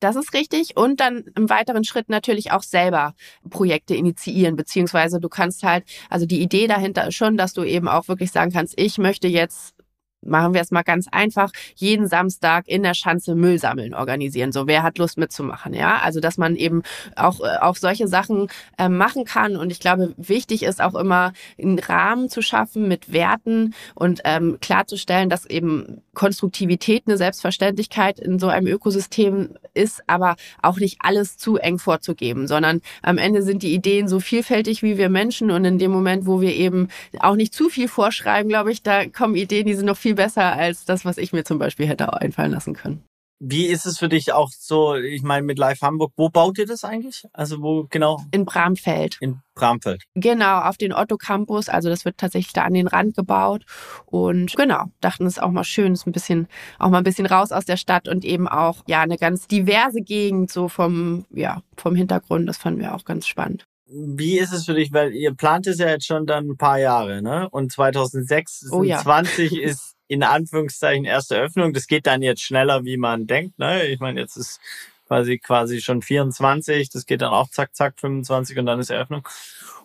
Das 0.00 0.16
ist 0.16 0.34
richtig. 0.34 0.76
Und 0.76 0.98
dann 0.98 1.24
im 1.36 1.48
weiteren 1.48 1.84
Schritt 1.84 2.08
natürlich 2.08 2.50
auch 2.50 2.64
selber 2.64 3.14
Projekte 3.48 3.94
initiieren, 3.94 4.56
beziehungsweise 4.56 5.20
du 5.20 5.28
kannst 5.28 5.62
halt, 5.62 5.84
also 6.10 6.26
die 6.26 6.42
Idee 6.42 6.66
dahinter 6.66 7.06
ist 7.06 7.14
schon, 7.14 7.36
dass 7.36 7.52
du 7.52 7.62
eben 7.62 7.86
auch 7.88 8.08
wirklich 8.08 8.32
sagen 8.32 8.52
kannst, 8.52 8.74
ich 8.76 8.98
möchte 8.98 9.28
jetzt 9.28 9.76
machen 10.24 10.54
wir 10.54 10.60
es 10.60 10.70
mal 10.70 10.82
ganz 10.82 11.06
einfach, 11.10 11.50
jeden 11.74 12.06
Samstag 12.06 12.68
in 12.68 12.82
der 12.82 12.94
Schanze 12.94 13.34
Müll 13.34 13.58
sammeln 13.58 13.94
organisieren. 13.94 14.52
So, 14.52 14.66
wer 14.66 14.82
hat 14.82 14.98
Lust 14.98 15.18
mitzumachen, 15.18 15.74
ja? 15.74 15.98
Also, 15.98 16.20
dass 16.20 16.38
man 16.38 16.56
eben 16.56 16.82
auch, 17.16 17.40
äh, 17.40 17.58
auch 17.60 17.76
solche 17.76 18.08
Sachen 18.08 18.48
äh, 18.78 18.88
machen 18.88 19.24
kann. 19.24 19.56
Und 19.56 19.70
ich 19.70 19.80
glaube, 19.80 20.14
wichtig 20.16 20.62
ist 20.62 20.80
auch 20.80 20.94
immer, 20.94 21.32
einen 21.60 21.78
Rahmen 21.78 22.28
zu 22.28 22.42
schaffen 22.42 22.88
mit 22.88 23.12
Werten 23.12 23.74
und 23.94 24.20
ähm, 24.24 24.58
klarzustellen, 24.60 25.28
dass 25.28 25.46
eben 25.46 26.02
Konstruktivität 26.14 27.04
eine 27.06 27.16
Selbstverständlichkeit 27.16 28.20
in 28.20 28.38
so 28.38 28.48
einem 28.48 28.66
Ökosystem 28.66 29.50
ist, 29.74 30.02
aber 30.06 30.36
auch 30.60 30.78
nicht 30.78 30.98
alles 31.00 31.36
zu 31.36 31.56
eng 31.56 31.78
vorzugeben, 31.78 32.46
sondern 32.46 32.80
am 33.02 33.18
Ende 33.18 33.42
sind 33.42 33.62
die 33.62 33.74
Ideen 33.74 34.08
so 34.08 34.20
vielfältig 34.20 34.82
wie 34.82 34.98
wir 34.98 35.08
Menschen 35.08 35.50
und 35.50 35.64
in 35.64 35.78
dem 35.78 35.90
Moment, 35.90 36.26
wo 36.26 36.40
wir 36.40 36.54
eben 36.54 36.88
auch 37.18 37.34
nicht 37.34 37.54
zu 37.54 37.68
viel 37.68 37.88
vorschreiben, 37.88 38.48
glaube 38.48 38.72
ich, 38.72 38.82
da 38.82 39.06
kommen 39.06 39.34
Ideen, 39.34 39.66
die 39.66 39.74
sind 39.74 39.86
noch 39.86 39.96
viel 39.96 40.11
viel 40.12 40.24
besser 40.24 40.52
als 40.52 40.84
das, 40.84 41.04
was 41.04 41.16
ich 41.16 41.32
mir 41.32 41.44
zum 41.44 41.58
Beispiel 41.58 41.86
hätte 41.86 42.12
einfallen 42.12 42.52
lassen 42.52 42.74
können. 42.74 43.02
Wie 43.44 43.66
ist 43.66 43.86
es 43.86 43.98
für 43.98 44.08
dich 44.08 44.32
auch 44.32 44.50
so, 44.56 44.94
ich 44.94 45.22
meine 45.22 45.44
mit 45.44 45.58
Live 45.58 45.80
Hamburg, 45.80 46.12
wo 46.16 46.28
baut 46.28 46.58
ihr 46.58 46.66
das 46.66 46.84
eigentlich? 46.84 47.24
Also 47.32 47.60
wo 47.60 47.88
genau? 47.90 48.22
In 48.30 48.44
Bramfeld. 48.44 49.16
In 49.20 49.40
Bramfeld. 49.56 50.04
Genau, 50.14 50.60
auf 50.60 50.76
den 50.76 50.92
Otto 50.92 51.16
Campus, 51.16 51.68
also 51.68 51.88
das 51.88 52.04
wird 52.04 52.18
tatsächlich 52.18 52.52
da 52.52 52.62
an 52.62 52.74
den 52.74 52.86
Rand 52.86 53.16
gebaut 53.16 53.64
und 54.06 54.54
genau, 54.54 54.84
dachten 55.00 55.26
es 55.26 55.38
ist 55.38 55.42
auch 55.42 55.50
mal 55.50 55.64
schön, 55.64 55.94
ist 55.94 56.06
ein 56.06 56.12
bisschen 56.12 56.46
auch 56.78 56.90
mal 56.90 56.98
ein 56.98 57.04
bisschen 57.04 57.26
raus 57.26 57.50
aus 57.50 57.64
der 57.64 57.76
Stadt 57.76 58.06
und 58.06 58.24
eben 58.24 58.46
auch 58.46 58.84
ja 58.86 59.00
eine 59.00 59.18
ganz 59.18 59.48
diverse 59.48 60.02
Gegend 60.02 60.52
so 60.52 60.68
vom 60.68 61.24
ja, 61.30 61.62
vom 61.76 61.96
Hintergrund, 61.96 62.48
das 62.48 62.58
fanden 62.58 62.80
wir 62.80 62.94
auch 62.94 63.04
ganz 63.04 63.26
spannend 63.26 63.64
wie 63.92 64.38
ist 64.38 64.52
es 64.52 64.64
für 64.64 64.74
dich, 64.74 64.92
weil 64.92 65.12
ihr 65.12 65.34
plant 65.34 65.66
es 65.66 65.78
ja 65.78 65.88
jetzt 65.88 66.06
schon 66.06 66.26
dann 66.26 66.48
ein 66.48 66.56
paar 66.56 66.78
Jahre, 66.78 67.20
ne? 67.20 67.48
Und 67.50 67.72
2006 67.72 68.68
oh, 68.70 68.82
ja. 68.82 68.98
20 69.02 69.52
ist 69.60 69.96
in 70.12 70.22
Anführungszeichen 70.22 71.04
erste 71.04 71.36
Öffnung. 71.36 71.72
Das 71.72 71.86
geht 71.86 72.06
dann 72.06 72.22
jetzt 72.22 72.42
schneller, 72.42 72.84
wie 72.84 72.96
man 72.96 73.26
denkt, 73.26 73.58
ne? 73.58 73.86
Ich 73.86 74.00
meine, 74.00 74.20
jetzt 74.20 74.36
ist 74.36 74.60
quasi 75.06 75.38
quasi 75.38 75.80
schon 75.80 76.02
24, 76.02 76.90
das 76.90 77.06
geht 77.06 77.22
dann 77.22 77.32
auch 77.32 77.50
zack 77.50 77.74
zack 77.74 77.98
25 77.98 78.58
und 78.58 78.66
dann 78.66 78.80
ist 78.80 78.90
Eröffnung. 78.90 79.26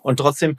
Und 0.02 0.18
trotzdem 0.18 0.58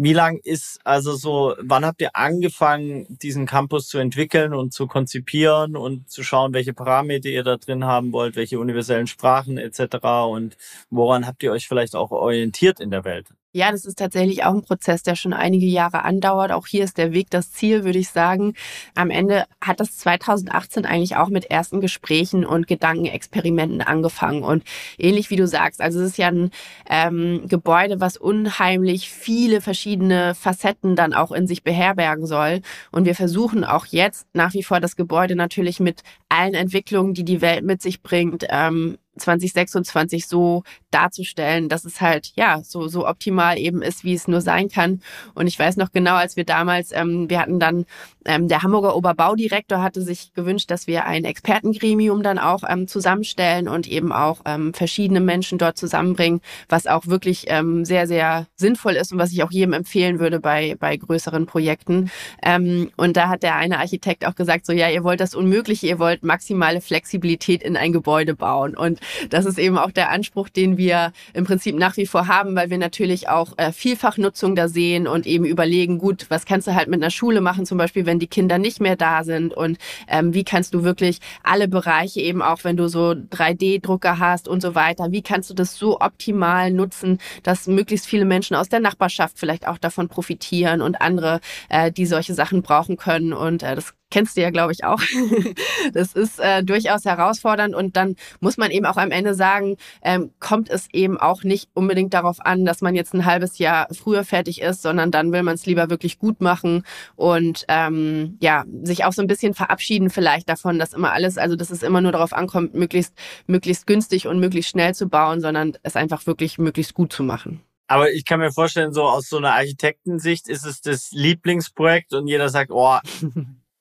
wie 0.00 0.12
lang 0.12 0.38
ist 0.44 0.78
also 0.84 1.16
so, 1.16 1.56
wann 1.60 1.84
habt 1.84 2.00
ihr 2.00 2.14
angefangen, 2.14 3.06
diesen 3.18 3.46
Campus 3.46 3.88
zu 3.88 3.98
entwickeln 3.98 4.54
und 4.54 4.72
zu 4.72 4.86
konzipieren 4.86 5.76
und 5.76 6.08
zu 6.08 6.22
schauen, 6.22 6.54
welche 6.54 6.72
Parameter 6.72 7.28
ihr 7.28 7.42
da 7.42 7.56
drin 7.56 7.84
haben 7.84 8.12
wollt, 8.12 8.36
welche 8.36 8.60
universellen 8.60 9.08
Sprachen 9.08 9.58
etc. 9.58 9.96
und 10.30 10.56
woran 10.90 11.26
habt 11.26 11.42
ihr 11.42 11.50
euch 11.50 11.66
vielleicht 11.66 11.96
auch 11.96 12.12
orientiert 12.12 12.78
in 12.78 12.92
der 12.92 13.04
Welt? 13.04 13.26
Ja, 13.54 13.72
das 13.72 13.86
ist 13.86 13.98
tatsächlich 13.98 14.44
auch 14.44 14.52
ein 14.52 14.60
Prozess, 14.60 15.02
der 15.02 15.14
schon 15.16 15.32
einige 15.32 15.64
Jahre 15.64 16.04
andauert. 16.04 16.52
Auch 16.52 16.66
hier 16.66 16.84
ist 16.84 16.98
der 16.98 17.14
Weg 17.14 17.30
das 17.30 17.50
Ziel, 17.50 17.82
würde 17.82 17.98
ich 17.98 18.10
sagen. 18.10 18.52
Am 18.94 19.08
Ende 19.08 19.46
hat 19.62 19.80
das 19.80 19.96
2018 19.96 20.84
eigentlich 20.84 21.16
auch 21.16 21.28
mit 21.30 21.46
ersten 21.46 21.80
Gesprächen 21.80 22.44
und 22.44 22.66
Gedankenexperimenten 22.66 23.80
angefangen. 23.80 24.42
Und 24.42 24.64
ähnlich 24.98 25.30
wie 25.30 25.36
du 25.36 25.46
sagst, 25.46 25.80
also 25.80 25.98
es 25.98 26.10
ist 26.10 26.18
ja 26.18 26.28
ein 26.28 26.50
ähm, 26.90 27.48
Gebäude, 27.48 28.00
was 28.02 28.18
unheimlich 28.18 29.08
viele 29.08 29.62
verschiedene 29.62 30.34
Facetten 30.34 30.94
dann 30.94 31.14
auch 31.14 31.32
in 31.32 31.46
sich 31.46 31.62
beherbergen 31.62 32.26
soll. 32.26 32.60
Und 32.92 33.06
wir 33.06 33.14
versuchen 33.14 33.64
auch 33.64 33.86
jetzt 33.86 34.26
nach 34.34 34.52
wie 34.52 34.62
vor 34.62 34.78
das 34.80 34.94
Gebäude 34.94 35.36
natürlich 35.36 35.80
mit 35.80 36.02
allen 36.28 36.52
Entwicklungen, 36.52 37.14
die 37.14 37.24
die 37.24 37.40
Welt 37.40 37.64
mit 37.64 37.80
sich 37.80 38.02
bringt, 38.02 38.44
ähm, 38.50 38.98
2026 39.18 40.26
so 40.26 40.62
darzustellen, 40.90 41.68
dass 41.68 41.84
es 41.84 42.00
halt 42.00 42.32
ja 42.36 42.62
so 42.62 42.88
so 42.88 43.06
optimal 43.06 43.58
eben 43.58 43.82
ist, 43.82 44.04
wie 44.04 44.14
es 44.14 44.28
nur 44.28 44.40
sein 44.40 44.68
kann. 44.68 45.00
Und 45.34 45.46
ich 45.46 45.58
weiß 45.58 45.76
noch 45.76 45.92
genau, 45.92 46.14
als 46.14 46.36
wir 46.36 46.44
damals, 46.44 46.92
ähm, 46.92 47.28
wir 47.28 47.40
hatten 47.40 47.60
dann 47.60 47.84
ähm, 48.28 48.46
der 48.46 48.62
Hamburger 48.62 48.94
Oberbaudirektor 48.94 49.82
hatte 49.82 50.02
sich 50.02 50.32
gewünscht, 50.34 50.70
dass 50.70 50.86
wir 50.86 51.06
ein 51.06 51.24
Expertengremium 51.24 52.22
dann 52.22 52.38
auch 52.38 52.62
ähm, 52.68 52.86
zusammenstellen 52.86 53.68
und 53.68 53.88
eben 53.88 54.12
auch 54.12 54.42
ähm, 54.44 54.74
verschiedene 54.74 55.20
Menschen 55.20 55.58
dort 55.58 55.78
zusammenbringen, 55.78 56.40
was 56.68 56.86
auch 56.86 57.06
wirklich 57.06 57.46
ähm, 57.48 57.84
sehr 57.84 58.06
sehr 58.06 58.46
sinnvoll 58.56 58.92
ist 58.94 59.12
und 59.12 59.18
was 59.18 59.32
ich 59.32 59.42
auch 59.42 59.50
jedem 59.50 59.72
empfehlen 59.72 60.20
würde 60.20 60.40
bei 60.40 60.76
bei 60.78 60.96
größeren 60.96 61.46
Projekten. 61.46 62.10
Ähm, 62.42 62.90
und 62.96 63.16
da 63.16 63.28
hat 63.28 63.42
der 63.42 63.56
eine 63.56 63.78
Architekt 63.78 64.26
auch 64.26 64.34
gesagt, 64.34 64.66
so 64.66 64.72
ja, 64.72 64.90
ihr 64.90 65.04
wollt 65.04 65.20
das 65.20 65.34
Unmögliche, 65.34 65.86
ihr 65.86 65.98
wollt 65.98 66.22
maximale 66.22 66.80
Flexibilität 66.80 67.62
in 67.62 67.76
ein 67.76 67.92
Gebäude 67.92 68.34
bauen 68.34 68.76
und 68.76 69.00
das 69.30 69.46
ist 69.46 69.58
eben 69.58 69.78
auch 69.78 69.90
der 69.90 70.10
Anspruch, 70.10 70.48
den 70.48 70.76
wir 70.76 71.12
im 71.32 71.44
Prinzip 71.44 71.76
nach 71.76 71.96
wie 71.96 72.06
vor 72.06 72.28
haben, 72.28 72.54
weil 72.54 72.68
wir 72.68 72.78
natürlich 72.78 73.28
auch 73.28 73.56
äh, 73.56 73.72
Vielfachnutzung 73.72 74.54
da 74.54 74.68
sehen 74.68 75.06
und 75.06 75.26
eben 75.26 75.44
überlegen, 75.44 75.98
gut, 75.98 76.26
was 76.28 76.44
kannst 76.44 76.66
du 76.66 76.74
halt 76.74 76.88
mit 76.88 77.02
einer 77.02 77.10
Schule 77.10 77.40
machen, 77.40 77.64
zum 77.64 77.78
Beispiel, 77.78 78.06
wenn 78.06 78.17
die 78.18 78.26
Kinder 78.26 78.58
nicht 78.58 78.80
mehr 78.80 78.96
da 78.96 79.24
sind? 79.24 79.54
Und 79.54 79.78
ähm, 80.08 80.34
wie 80.34 80.44
kannst 80.44 80.74
du 80.74 80.84
wirklich 80.84 81.18
alle 81.42 81.68
Bereiche 81.68 82.20
eben 82.20 82.42
auch, 82.42 82.64
wenn 82.64 82.76
du 82.76 82.88
so 82.88 83.10
3D-Drucker 83.10 84.18
hast 84.18 84.48
und 84.48 84.60
so 84.62 84.74
weiter, 84.74 85.12
wie 85.12 85.22
kannst 85.22 85.50
du 85.50 85.54
das 85.54 85.76
so 85.76 86.00
optimal 86.00 86.70
nutzen, 86.70 87.18
dass 87.42 87.66
möglichst 87.66 88.06
viele 88.06 88.24
Menschen 88.24 88.56
aus 88.56 88.68
der 88.68 88.80
Nachbarschaft 88.80 89.38
vielleicht 89.38 89.66
auch 89.66 89.78
davon 89.78 90.08
profitieren 90.08 90.80
und 90.82 91.00
andere, 91.00 91.40
äh, 91.68 91.92
die 91.92 92.06
solche 92.06 92.34
Sachen 92.34 92.62
brauchen 92.62 92.96
können? 92.96 93.32
Und 93.32 93.62
äh, 93.62 93.74
das 93.74 93.94
kennst 94.10 94.36
du 94.36 94.40
ja, 94.40 94.50
glaube 94.50 94.72
ich, 94.72 94.84
auch. 94.84 95.00
das 95.92 96.12
ist 96.12 96.38
äh, 96.40 96.62
durchaus 96.62 97.04
herausfordernd 97.04 97.74
und 97.74 97.96
dann 97.96 98.16
muss 98.40 98.56
man 98.56 98.70
eben 98.70 98.86
auch 98.86 98.96
am 98.96 99.10
Ende 99.10 99.34
sagen, 99.34 99.76
ähm, 100.02 100.30
kommt 100.40 100.70
es 100.70 100.88
eben 100.92 101.18
auch 101.18 101.42
nicht 101.42 101.68
unbedingt 101.74 102.14
darauf 102.14 102.44
an, 102.44 102.64
dass 102.64 102.80
man 102.80 102.94
jetzt 102.94 103.14
ein 103.14 103.24
halbes 103.24 103.58
Jahr 103.58 103.88
früher 103.92 104.24
fertig 104.24 104.60
ist, 104.60 104.82
sondern 104.82 105.10
dann 105.10 105.32
will 105.32 105.42
man 105.42 105.54
es 105.54 105.66
lieber 105.66 105.90
wirklich 105.90 106.18
gut 106.18 106.40
machen 106.40 106.84
und 107.16 107.64
ähm, 107.68 108.38
ja, 108.40 108.64
sich 108.82 109.04
auch 109.04 109.12
so 109.12 109.22
ein 109.22 109.28
bisschen 109.28 109.54
verabschieden 109.54 110.10
vielleicht 110.10 110.48
davon, 110.48 110.78
dass 110.78 110.92
immer 110.92 111.12
alles, 111.12 111.38
also 111.38 111.56
dass 111.56 111.70
es 111.70 111.82
immer 111.82 112.00
nur 112.00 112.12
darauf 112.12 112.32
ankommt, 112.32 112.74
möglichst, 112.74 113.14
möglichst 113.46 113.86
günstig 113.86 114.26
und 114.26 114.40
möglichst 114.40 114.70
schnell 114.70 114.94
zu 114.94 115.08
bauen, 115.08 115.40
sondern 115.40 115.76
es 115.82 115.96
einfach 115.96 116.26
wirklich 116.26 116.58
möglichst 116.58 116.94
gut 116.94 117.12
zu 117.12 117.22
machen. 117.22 117.62
Aber 117.90 118.12
ich 118.12 118.26
kann 118.26 118.38
mir 118.38 118.52
vorstellen, 118.52 118.92
so 118.92 119.04
aus 119.04 119.28
so 119.28 119.38
einer 119.38 119.54
Architektensicht 119.54 120.46
ist 120.48 120.66
es 120.66 120.82
das 120.82 121.10
Lieblingsprojekt 121.12 122.12
und 122.12 122.26
jeder 122.26 122.50
sagt, 122.50 122.70
oh, 122.70 122.98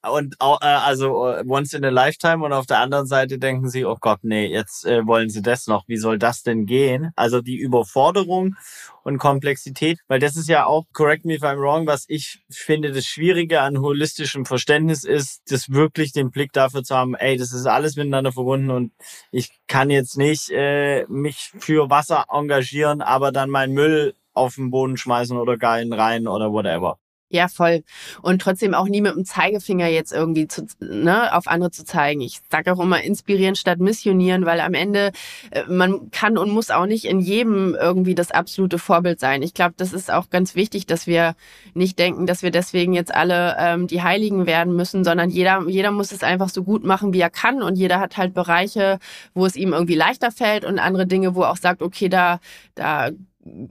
und 0.04 0.36
äh, 0.40 0.66
also 0.66 1.28
äh, 1.28 1.44
once 1.48 1.74
in 1.74 1.84
a 1.86 1.90
lifetime 1.90 2.44
und 2.44 2.54
auf 2.54 2.66
der 2.66 2.80
anderen 2.80 3.08
Seite 3.08 3.40
denken 3.40 3.70
sie, 3.70 3.86
oh 3.86 3.98
Gott, 4.00 4.20
nee, 4.24 4.48
jetzt 4.48 4.86
äh, 4.86 5.06
wollen 5.06 5.30
sie 5.30 5.42
das 5.42 5.68
noch. 5.68 5.88
Wie 5.88 5.98
soll 5.98 6.20
das 6.20 6.44
denn 6.44 6.66
gehen? 6.66 7.12
Also 7.16 7.42
die 7.42 7.58
Überforderung 7.58 8.56
und 9.04 9.18
Komplexität, 9.18 10.00
weil 10.08 10.20
das 10.20 10.36
ist 10.36 10.50
ja 10.50 10.66
auch, 10.66 10.86
correct 10.94 11.26
me 11.26 11.36
if 11.36 11.44
I'm 11.44 11.58
wrong, 11.58 11.88
was 11.88 12.06
ich 12.08 12.44
finde, 12.50 12.92
das 12.92 13.06
Schwierige 13.06 13.62
an 13.62 13.80
holistischem 13.80 14.46
Verständnis 14.46 15.04
ist, 15.04 15.42
das 15.50 15.70
wirklich 15.70 16.12
den 16.12 16.32
Blick 16.32 16.54
dafür 16.54 16.84
zu 16.84 16.96
haben, 16.96 17.16
ey, 17.16 17.38
das 17.38 17.54
ist 17.54 17.66
alles 17.66 17.96
miteinander 17.96 18.32
verbunden 18.32 18.70
und 18.70 18.92
ich 19.32 19.52
kann 19.68 19.90
jetzt 19.90 20.18
nicht 20.18 20.50
äh, 20.52 21.06
mich 21.08 21.52
für 21.60 21.90
Wasser 21.90 22.26
engagieren, 22.30 23.02
aber 23.02 23.32
dann 23.32 23.50
meinen 23.50 23.74
Müll 23.74 24.14
auf 24.34 24.56
den 24.56 24.72
Boden 24.72 24.98
schmeißen 24.98 25.38
oder 25.38 25.58
geilen 25.58 25.94
rein 25.94 26.28
oder 26.28 26.52
whatever. 26.52 27.00
Ja, 27.30 27.50
voll. 27.50 27.84
Und 28.22 28.42
trotzdem 28.42 28.74
auch 28.74 28.88
nie 28.88 29.02
mit 29.02 29.14
dem 29.14 29.26
Zeigefinger 29.26 29.88
jetzt 29.88 30.14
irgendwie 30.14 30.48
zu, 30.48 30.66
ne, 30.80 31.36
auf 31.36 31.48
andere 31.48 31.72
zu 31.72 31.84
zeigen. 31.84 32.22
Ich 32.22 32.40
sage 32.50 32.72
auch 32.72 32.80
immer 32.80 33.04
inspirieren 33.04 33.56
statt 33.56 33.80
missionieren, 33.80 34.46
weil 34.46 34.62
am 34.62 34.74
Ende 34.74 35.12
äh, 35.52 35.64
man 35.68 36.10
kann 36.12 36.38
und 36.38 36.52
muss 36.52 36.70
auch 36.70 36.86
nicht 36.86 37.04
in 37.04 37.20
jedem 37.20 37.76
irgendwie 37.76 38.16
das 38.16 38.32
absolute 38.32 38.80
Vorbild 38.80 39.20
sein. 39.20 39.42
Ich 39.42 39.54
glaube, 39.54 39.74
das 39.76 39.92
ist 39.92 40.10
auch 40.10 40.30
ganz 40.30 40.56
wichtig, 40.56 40.86
dass 40.86 41.06
wir 41.06 41.36
nicht 41.74 42.00
denken, 42.00 42.28
dass 42.28 42.44
wir 42.44 42.52
deswegen 42.52 42.94
jetzt 42.94 43.14
alle 43.14 43.58
ähm, 43.60 43.88
die 43.88 44.04
Heiligen 44.04 44.46
werden 44.46 44.74
müssen, 44.74 45.04
sondern 45.04 45.30
jeder, 45.30 45.68
jeder 45.68 45.92
muss 45.92 46.14
es 46.14 46.24
einfach 46.24 46.48
so 46.48 46.64
gut 46.64 46.86
machen, 46.86 47.12
wie 47.12 47.20
er 47.20 47.30
kann. 47.30 47.62
Und 47.62 47.76
jeder 47.76 48.00
hat 48.00 48.16
halt 48.16 48.34
Bereiche, 48.34 49.00
wo 49.34 49.46
es 49.46 49.58
ihm 49.58 49.74
irgendwie 49.74 49.96
leichter 49.96 50.32
fällt 50.32 50.64
und 50.64 50.80
andere 50.80 51.08
Dinge, 51.08 51.36
wo 51.36 51.42
er 51.42 51.52
auch 51.52 51.58
sagt, 51.58 51.82
okay, 51.82 52.08
da, 52.08 52.40
da 52.76 53.10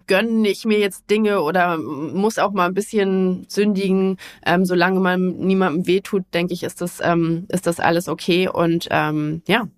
gönne 0.07 0.49
ich 0.49 0.65
mir 0.65 0.79
jetzt 0.79 1.11
Dinge 1.11 1.43
oder 1.43 1.79
muss 1.79 2.39
auch 2.39 2.53
mal 2.53 2.67
ein 2.67 2.75
bisschen 2.75 3.47
sündigen. 3.49 4.19
Ähm, 4.45 4.65
solange 4.65 5.01
man 5.01 5.37
niemandem 5.37 5.87
wehtut, 5.87 6.25
denke 6.35 6.55
ich, 6.55 6.63
ist 6.63 6.81
das, 6.81 7.01
ähm, 7.03 7.47
ist 7.49 7.67
das 7.67 7.81
alles 7.81 8.09
okay. 8.09 8.49
Und 8.49 8.89
ähm, 8.91 9.43
ja, 9.47 9.69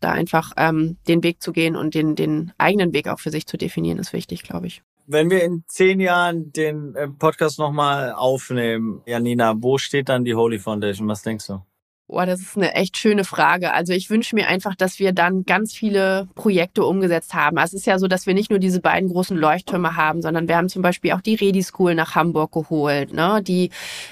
da 0.00 0.12
einfach 0.12 0.52
ähm, 0.56 0.96
den 1.08 1.22
Weg 1.22 1.42
zu 1.42 1.52
gehen 1.52 1.76
und 1.76 1.94
den, 1.94 2.14
den 2.14 2.52
eigenen 2.58 2.92
Weg 2.92 3.08
auch 3.08 3.20
für 3.20 3.30
sich 3.30 3.46
zu 3.46 3.56
definieren, 3.56 3.98
ist 3.98 4.12
wichtig, 4.12 4.42
glaube 4.42 4.66
ich. 4.66 4.82
Wenn 5.06 5.30
wir 5.30 5.42
in 5.42 5.64
zehn 5.66 6.00
Jahren 6.00 6.52
den 6.52 6.94
äh, 6.94 7.08
Podcast 7.08 7.58
nochmal 7.58 8.12
aufnehmen, 8.12 9.00
Janina, 9.06 9.54
wo 9.56 9.78
steht 9.78 10.08
dann 10.08 10.24
die 10.24 10.34
Holy 10.34 10.58
Foundation? 10.58 11.08
Was 11.08 11.22
denkst 11.22 11.46
du? 11.46 11.62
Boah, 12.10 12.24
das 12.24 12.40
ist 12.40 12.56
eine 12.56 12.74
echt 12.74 12.96
schöne 12.96 13.22
Frage. 13.22 13.74
Also 13.74 13.92
ich 13.92 14.08
wünsche 14.08 14.34
mir 14.34 14.48
einfach, 14.48 14.74
dass 14.74 14.98
wir 14.98 15.12
dann 15.12 15.44
ganz 15.44 15.74
viele 15.74 16.26
Projekte 16.34 16.82
umgesetzt 16.82 17.34
haben. 17.34 17.58
Also 17.58 17.76
es 17.76 17.82
ist 17.82 17.86
ja 17.86 17.98
so, 17.98 18.08
dass 18.08 18.26
wir 18.26 18.32
nicht 18.32 18.48
nur 18.48 18.58
diese 18.58 18.80
beiden 18.80 19.10
großen 19.10 19.36
Leuchttürme 19.36 19.94
haben, 19.94 20.22
sondern 20.22 20.48
wir 20.48 20.56
haben 20.56 20.70
zum 20.70 20.80
Beispiel 20.80 21.12
auch 21.12 21.20
die 21.20 21.34
Redi 21.34 21.62
School 21.62 21.94
nach 21.94 22.14
Hamburg 22.14 22.52
geholt, 22.52 23.12
ne? 23.12 23.42
die 23.42 23.68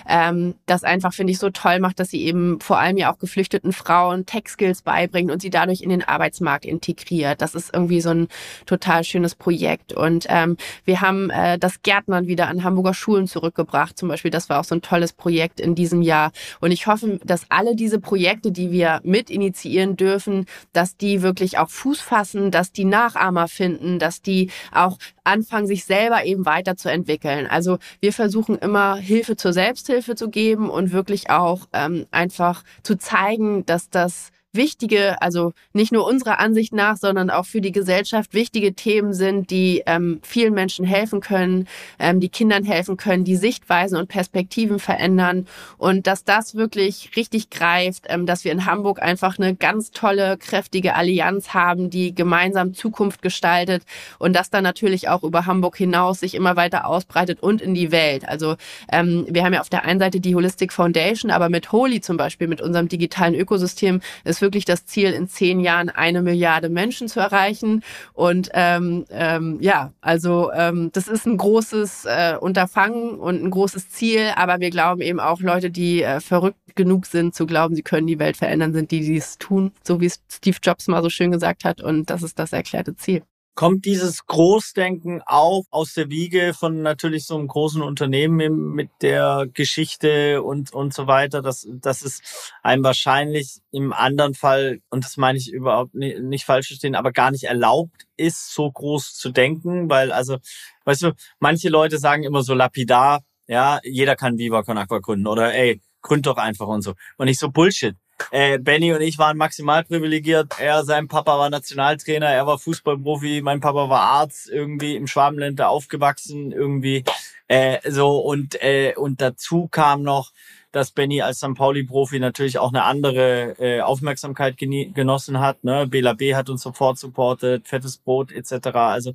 ähm, 0.06 0.56
das 0.66 0.85
einfach, 0.85 1.14
finde 1.14 1.32
ich, 1.32 1.38
so 1.38 1.48
toll 1.48 1.80
macht, 1.80 1.98
dass 1.98 2.11
sie 2.11 2.22
eben 2.22 2.61
vor 2.61 2.78
allem 2.78 2.98
ja 2.98 3.11
auch 3.11 3.18
geflüchteten 3.18 3.72
Frauen 3.72 4.26
Tech-Skills 4.26 4.82
beibringt 4.82 5.30
und 5.30 5.40
sie 5.40 5.48
dadurch 5.48 5.80
in 5.80 5.88
den 5.88 6.02
Arbeitsmarkt 6.02 6.66
integriert. 6.66 7.40
Das 7.40 7.54
ist 7.54 7.72
irgendwie 7.72 8.02
so 8.02 8.11
ein 8.11 8.28
total 8.66 9.04
schönes 9.04 9.35
Projekt. 9.35 9.94
Und 9.94 10.26
ähm, 10.28 10.59
wir 10.85 11.00
haben 11.00 11.30
äh, 11.30 11.59
das 11.59 11.80
Gärtnern 11.80 12.26
wieder 12.26 12.48
an 12.48 12.62
Hamburger 12.62 12.92
Schulen 12.92 13.26
zurückgebracht. 13.26 13.96
Zum 13.96 14.11
Beispiel, 14.11 14.30
das 14.30 14.50
war 14.50 14.61
auch 14.61 14.64
so 14.64 14.74
ein 14.74 14.82
tolles 14.82 15.14
Projekt 15.14 15.61
in 15.61 15.74
diesem 15.74 16.02
Jahr. 16.02 16.30
Und 16.61 16.72
ich 16.72 16.87
hoffe, 16.87 17.18
dass 17.24 17.46
alle 17.48 17.74
die 17.74 17.86
diese 17.87 18.01
Projekte, 18.01 18.51
die 18.51 18.72
wir 18.72 19.01
mit 19.05 19.31
initiieren 19.31 19.96
dürfen, 19.96 20.46
dass 20.72 20.96
die 20.96 21.22
wirklich 21.22 21.59
auch 21.59 21.70
Fuß 21.70 22.01
fassen, 22.01 22.51
dass 22.51 22.72
die 22.72 22.85
Nachahmer 22.85 23.46
finden, 23.46 24.01
dass 24.01 24.22
die 24.22 24.51
auch 24.72 24.99
anfangen, 25.22 25.68
sich 25.68 25.85
selber 25.85 26.25
eben 26.25 26.46
weiterzuentwickeln. 26.46 27.46
Also 27.46 27.79
wir 28.01 28.12
versuchen 28.12 28.59
immer 28.59 28.96
Hilfe 28.96 29.37
zur 29.37 29.53
Selbsthilfe 29.53 30.16
zu 30.16 30.31
geben 30.31 30.68
und 30.68 30.90
wirklich 30.90 31.31
auch 31.31 31.68
ähm, 31.72 32.07
einfach 32.11 32.64
zu 32.83 32.99
zeigen, 32.99 33.64
dass 33.66 33.88
das 33.88 34.33
wichtige, 34.57 35.21
also 35.23 35.53
nicht 35.73 35.92
nur 35.92 36.07
unserer 36.07 36.38
Ansicht 36.38 36.73
nach, 36.73 36.97
sondern 36.97 37.31
auch 37.31 37.47
für 37.47 37.61
die 37.61 37.73
Gesellschaft 37.73 38.35
wichtige 38.35 38.75
Themen 38.75 39.12
sind, 39.12 39.51
die 39.51 39.83
ähm, 39.87 40.21
vielen 40.23 40.55
Menschen 40.55 40.85
helfen 40.85 41.21
können, 41.21 41.69
ähm, 41.99 42.21
die 42.21 42.29
Kindern 42.29 42.64
helfen 42.64 42.97
können, 42.97 43.25
die 43.25 43.37
Sichtweisen 43.37 43.99
und 43.99 44.09
Perspektiven 44.09 44.79
verändern 44.79 45.47
und 45.79 46.07
dass 46.07 46.25
das 46.25 46.55
wirklich 46.55 47.11
richtig 47.16 47.51
greift, 47.51 48.07
ähm, 48.09 48.27
dass 48.27 48.45
wir 48.45 48.53
in 48.53 48.66
Hamburg 48.66 49.03
einfach 49.03 49.38
eine 49.38 49.55
ganz 49.55 49.90
tolle, 49.90 50.37
kräftige 50.38 50.95
Allianz 50.95 51.55
haben, 51.55 51.90
die 51.90 52.14
gemeinsam 52.14 52.75
Zukunft 52.75 53.23
gestaltet 53.23 53.85
und 54.19 54.35
das 54.35 54.51
dann 54.51 54.64
natürlich 54.64 55.09
auch 55.09 55.23
über 55.23 55.47
Hamburg 55.47 55.77
hinaus 55.77 56.21
sich 56.21 56.35
immer 56.35 56.57
weiter 56.57 56.87
ausbreitet 56.87 57.42
und 57.42 57.61
in 57.61 57.75
die 57.75 57.92
Welt. 57.92 58.29
Also 58.29 58.57
ähm, 58.90 59.27
wir 59.29 59.45
haben 59.45 59.53
ja 59.53 59.61
auf 59.61 59.69
der 59.69 59.85
einen 59.85 60.01
Seite 60.01 60.21
die 60.21 60.35
Holistic 60.35 60.73
Foundation, 60.73 61.31
aber 61.31 61.49
mit 61.49 61.73
Holy 61.73 62.01
zum 62.01 62.16
Beispiel, 62.16 62.49
mit 62.49 62.61
unserem 62.61 62.88
digitalen 62.88 63.35
Ökosystem, 63.35 64.01
ist 64.25 64.42
wirklich 64.46 64.64
das 64.64 64.87
Ziel, 64.87 65.11
in 65.12 65.28
zehn 65.28 65.59
Jahren 65.59 65.88
eine 65.88 66.22
Milliarde 66.22 66.68
Menschen 66.68 67.09
zu 67.09 67.18
erreichen. 67.18 67.82
Und 68.12 68.50
ähm, 68.54 69.04
ähm, 69.11 69.59
ja, 69.61 69.92
also 70.00 70.52
ähm, 70.52 70.90
das 70.92 71.09
ist 71.09 71.26
ein 71.26 71.37
großes 71.37 72.04
äh, 72.04 72.37
Unterfangen 72.40 73.18
und 73.18 73.42
ein 73.42 73.50
großes 73.50 73.90
Ziel, 73.90 74.30
aber 74.37 74.61
wir 74.61 74.70
glauben 74.70 75.00
eben 75.00 75.18
auch 75.18 75.40
Leute, 75.40 75.70
die 75.70 76.02
äh, 76.02 76.20
verrückt 76.20 76.59
genug 76.76 77.06
sind 77.06 77.35
zu 77.35 77.46
glauben, 77.46 77.74
sie 77.74 77.82
können 77.82 78.06
die 78.06 78.18
Welt 78.18 78.37
verändern, 78.37 78.72
sind 78.72 78.90
die, 78.92 79.00
die 79.00 79.16
es 79.16 79.38
tun, 79.38 79.72
so 79.82 80.00
wie 80.00 80.06
es 80.06 80.20
Steve 80.30 80.59
Jobs 80.62 80.87
mal 80.87 81.02
so 81.02 81.11
schön 81.11 81.32
gesagt 81.32 81.64
hat. 81.64 81.80
Und 81.80 82.11
das 82.11 82.22
ist 82.22 82.38
das 82.38 82.52
erklärte 82.52 82.94
Ziel 82.94 83.22
kommt 83.57 83.87
dieses 83.87 84.27
Großdenken 84.27 85.23
auch 85.25 85.64
aus 85.71 85.95
der 85.95 86.11
Wiege 86.11 86.53
von 86.55 86.83
natürlich 86.83 87.25
so 87.25 87.37
einem 87.37 87.49
großen 87.49 87.83
Unternehmen 87.83 88.75
mit 88.75 88.90
der 89.01 89.47
Geschichte 89.53 90.42
und, 90.42 90.73
und 90.73 90.92
so 90.95 91.07
weiter, 91.07 91.40
dass, 91.40 91.66
dass 91.69 92.03
es 92.03 92.53
einem 92.62 92.85
wahrscheinlich 92.85 93.61
im 93.73 93.95
anderen 93.95 94.35
Fall, 94.35 94.81
und 94.90 95.05
das 95.05 95.16
meine 95.16 95.38
ich 95.38 95.51
überhaupt 95.51 95.95
nicht, 95.95 96.21
nicht 96.21 96.45
falsch 96.45 96.69
verstehen, 96.69 96.95
aber 96.95 97.12
gar 97.12 97.31
nicht 97.31 97.45
erlaubt 97.45 98.07
ist, 98.16 98.55
so 98.55 98.71
groß 98.71 99.14
zu 99.14 99.31
denken, 99.31 99.88
weil 99.88 100.12
also, 100.12 100.37
weißt 100.85 101.03
du, 101.03 101.12
manche 101.40 101.71
Leute 101.71 101.99
sagen 101.99 102.25
immer 102.25 102.42
so 102.42 102.55
lapidar, 102.55 103.23
ja, 103.49 103.81
jeder 103.85 104.16
kann 104.16 104.38
Viva 104.38 104.62
Con 104.64 104.77
Aqua 104.77 104.99
gründen 104.99 105.27
oder 105.27 105.55
ey, 105.55 105.81
gründ 106.03 106.27
doch 106.27 106.37
einfach 106.37 106.66
und 106.66 106.83
so. 106.83 106.92
Und 107.16 107.27
nicht 107.27 107.40
so 107.40 107.51
Bullshit. 107.51 107.97
Äh, 108.31 108.59
Benny 108.59 108.92
und 108.92 109.00
ich 109.00 109.18
waren 109.18 109.37
maximal 109.37 109.85
privilegiert. 109.85 110.55
Er, 110.59 110.85
sein 110.85 111.09
Papa 111.09 111.38
war 111.38 111.50
Nationaltrainer, 111.50 112.26
er 112.26 112.46
war 112.46 112.59
Fußballprofi, 112.59 113.40
mein 113.42 113.61
Papa 113.61 113.88
war 113.88 114.00
Arzt, 114.00 114.48
irgendwie 114.48 114.96
im 114.96 115.07
Schwabenländer 115.07 115.68
aufgewachsen, 115.68 116.52
irgendwie 116.52 117.05
äh, 117.48 117.79
so 117.90 118.18
und 118.18 118.62
äh, 118.62 118.94
und 118.96 119.20
dazu 119.20 119.68
kam 119.68 120.02
noch, 120.02 120.33
dass 120.72 120.90
Benny 120.90 121.22
als 121.22 121.38
St. 121.38 121.55
Pauli-Profi 121.55 122.18
natürlich 122.18 122.59
auch 122.59 122.70
eine 122.70 122.83
andere 122.85 123.55
äh, 123.59 123.81
Aufmerksamkeit 123.81 124.59
genossen 124.59 125.40
hat. 125.40 125.64
Ne? 125.64 125.87
Bela 125.87 126.12
B 126.12 126.35
hat 126.35 126.50
uns 126.50 126.62
sofort 126.62 126.98
supportet, 126.98 127.68
fettes 127.68 127.98
Brot 127.98 128.33
etc. 128.33 128.68
Also 128.74 129.14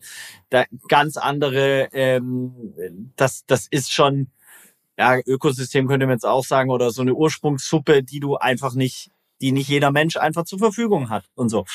da 0.50 0.66
ganz 0.88 1.18
andere, 1.18 1.90
ähm, 1.94 3.12
das 3.16 3.46
das 3.46 3.68
ist 3.68 3.92
schon 3.92 4.28
ja, 5.02 5.20
Ökosystem 5.26 5.88
könnte 5.88 6.06
man 6.06 6.14
jetzt 6.14 6.28
auch 6.28 6.46
sagen, 6.46 6.70
oder 6.70 6.92
so 6.92 7.02
eine 7.02 7.16
Ursprungssuppe, 7.16 8.04
die 8.04 8.20
du 8.20 8.36
einfach 8.36 8.76
nicht, 8.76 9.10
die 9.42 9.52
nicht 9.52 9.68
jeder 9.68 9.90
Mensch 9.90 10.16
einfach 10.16 10.44
zur 10.44 10.60
Verfügung 10.60 11.10
hat 11.10 11.24
und 11.34 11.50
so. 11.50 11.66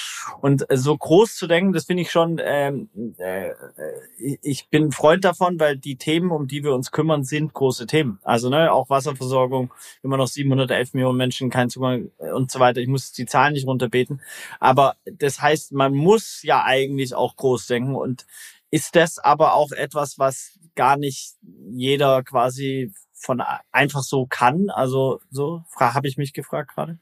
Und 0.40 0.70
äh, 0.70 0.76
so 0.76 0.96
groß 0.96 1.34
zu 1.34 1.48
denken, 1.48 1.72
das 1.72 1.86
finde 1.86 2.02
ich 2.02 2.12
schon, 2.12 2.40
ähm, 2.40 2.88
äh, 3.18 3.50
ich 4.42 4.68
bin 4.68 4.92
Freund 4.92 5.24
davon, 5.24 5.58
weil 5.58 5.76
die 5.76 5.96
Themen, 5.96 6.30
um 6.30 6.46
die 6.46 6.62
wir 6.62 6.72
uns 6.72 6.92
kümmern, 6.92 7.24
sind 7.24 7.52
große 7.52 7.88
Themen. 7.88 8.20
Also 8.22 8.48
ne, 8.48 8.72
auch 8.72 8.90
Wasserversorgung, 8.90 9.74
immer 10.04 10.16
noch 10.16 10.28
711 10.28 10.94
Millionen 10.94 11.18
Menschen, 11.18 11.50
kein 11.50 11.68
Zugang 11.68 12.12
äh, 12.18 12.30
und 12.30 12.52
so 12.52 12.60
weiter. 12.60 12.80
Ich 12.80 12.88
muss 12.88 13.10
die 13.10 13.26
Zahlen 13.26 13.54
nicht 13.54 13.66
runterbeten. 13.66 14.22
Aber 14.60 14.94
das 15.04 15.42
heißt, 15.42 15.72
man 15.72 15.94
muss 15.94 16.44
ja 16.44 16.62
eigentlich 16.62 17.12
auch 17.12 17.34
groß 17.34 17.66
denken 17.66 17.96
und 17.96 18.24
ist 18.70 18.94
das 18.94 19.18
aber 19.18 19.54
auch 19.54 19.72
etwas, 19.72 20.16
was 20.16 20.60
gar 20.76 20.96
nicht 20.96 21.34
jeder 21.70 22.22
quasi 22.22 22.92
von 23.16 23.42
einfach 23.72 24.02
so 24.02 24.26
kann. 24.26 24.70
Also 24.70 25.20
so 25.31 25.62
habe 25.79 26.09
ich 26.09 26.16
mich 26.16 26.33
gefragt 26.33 26.74
gerade. 26.74 26.98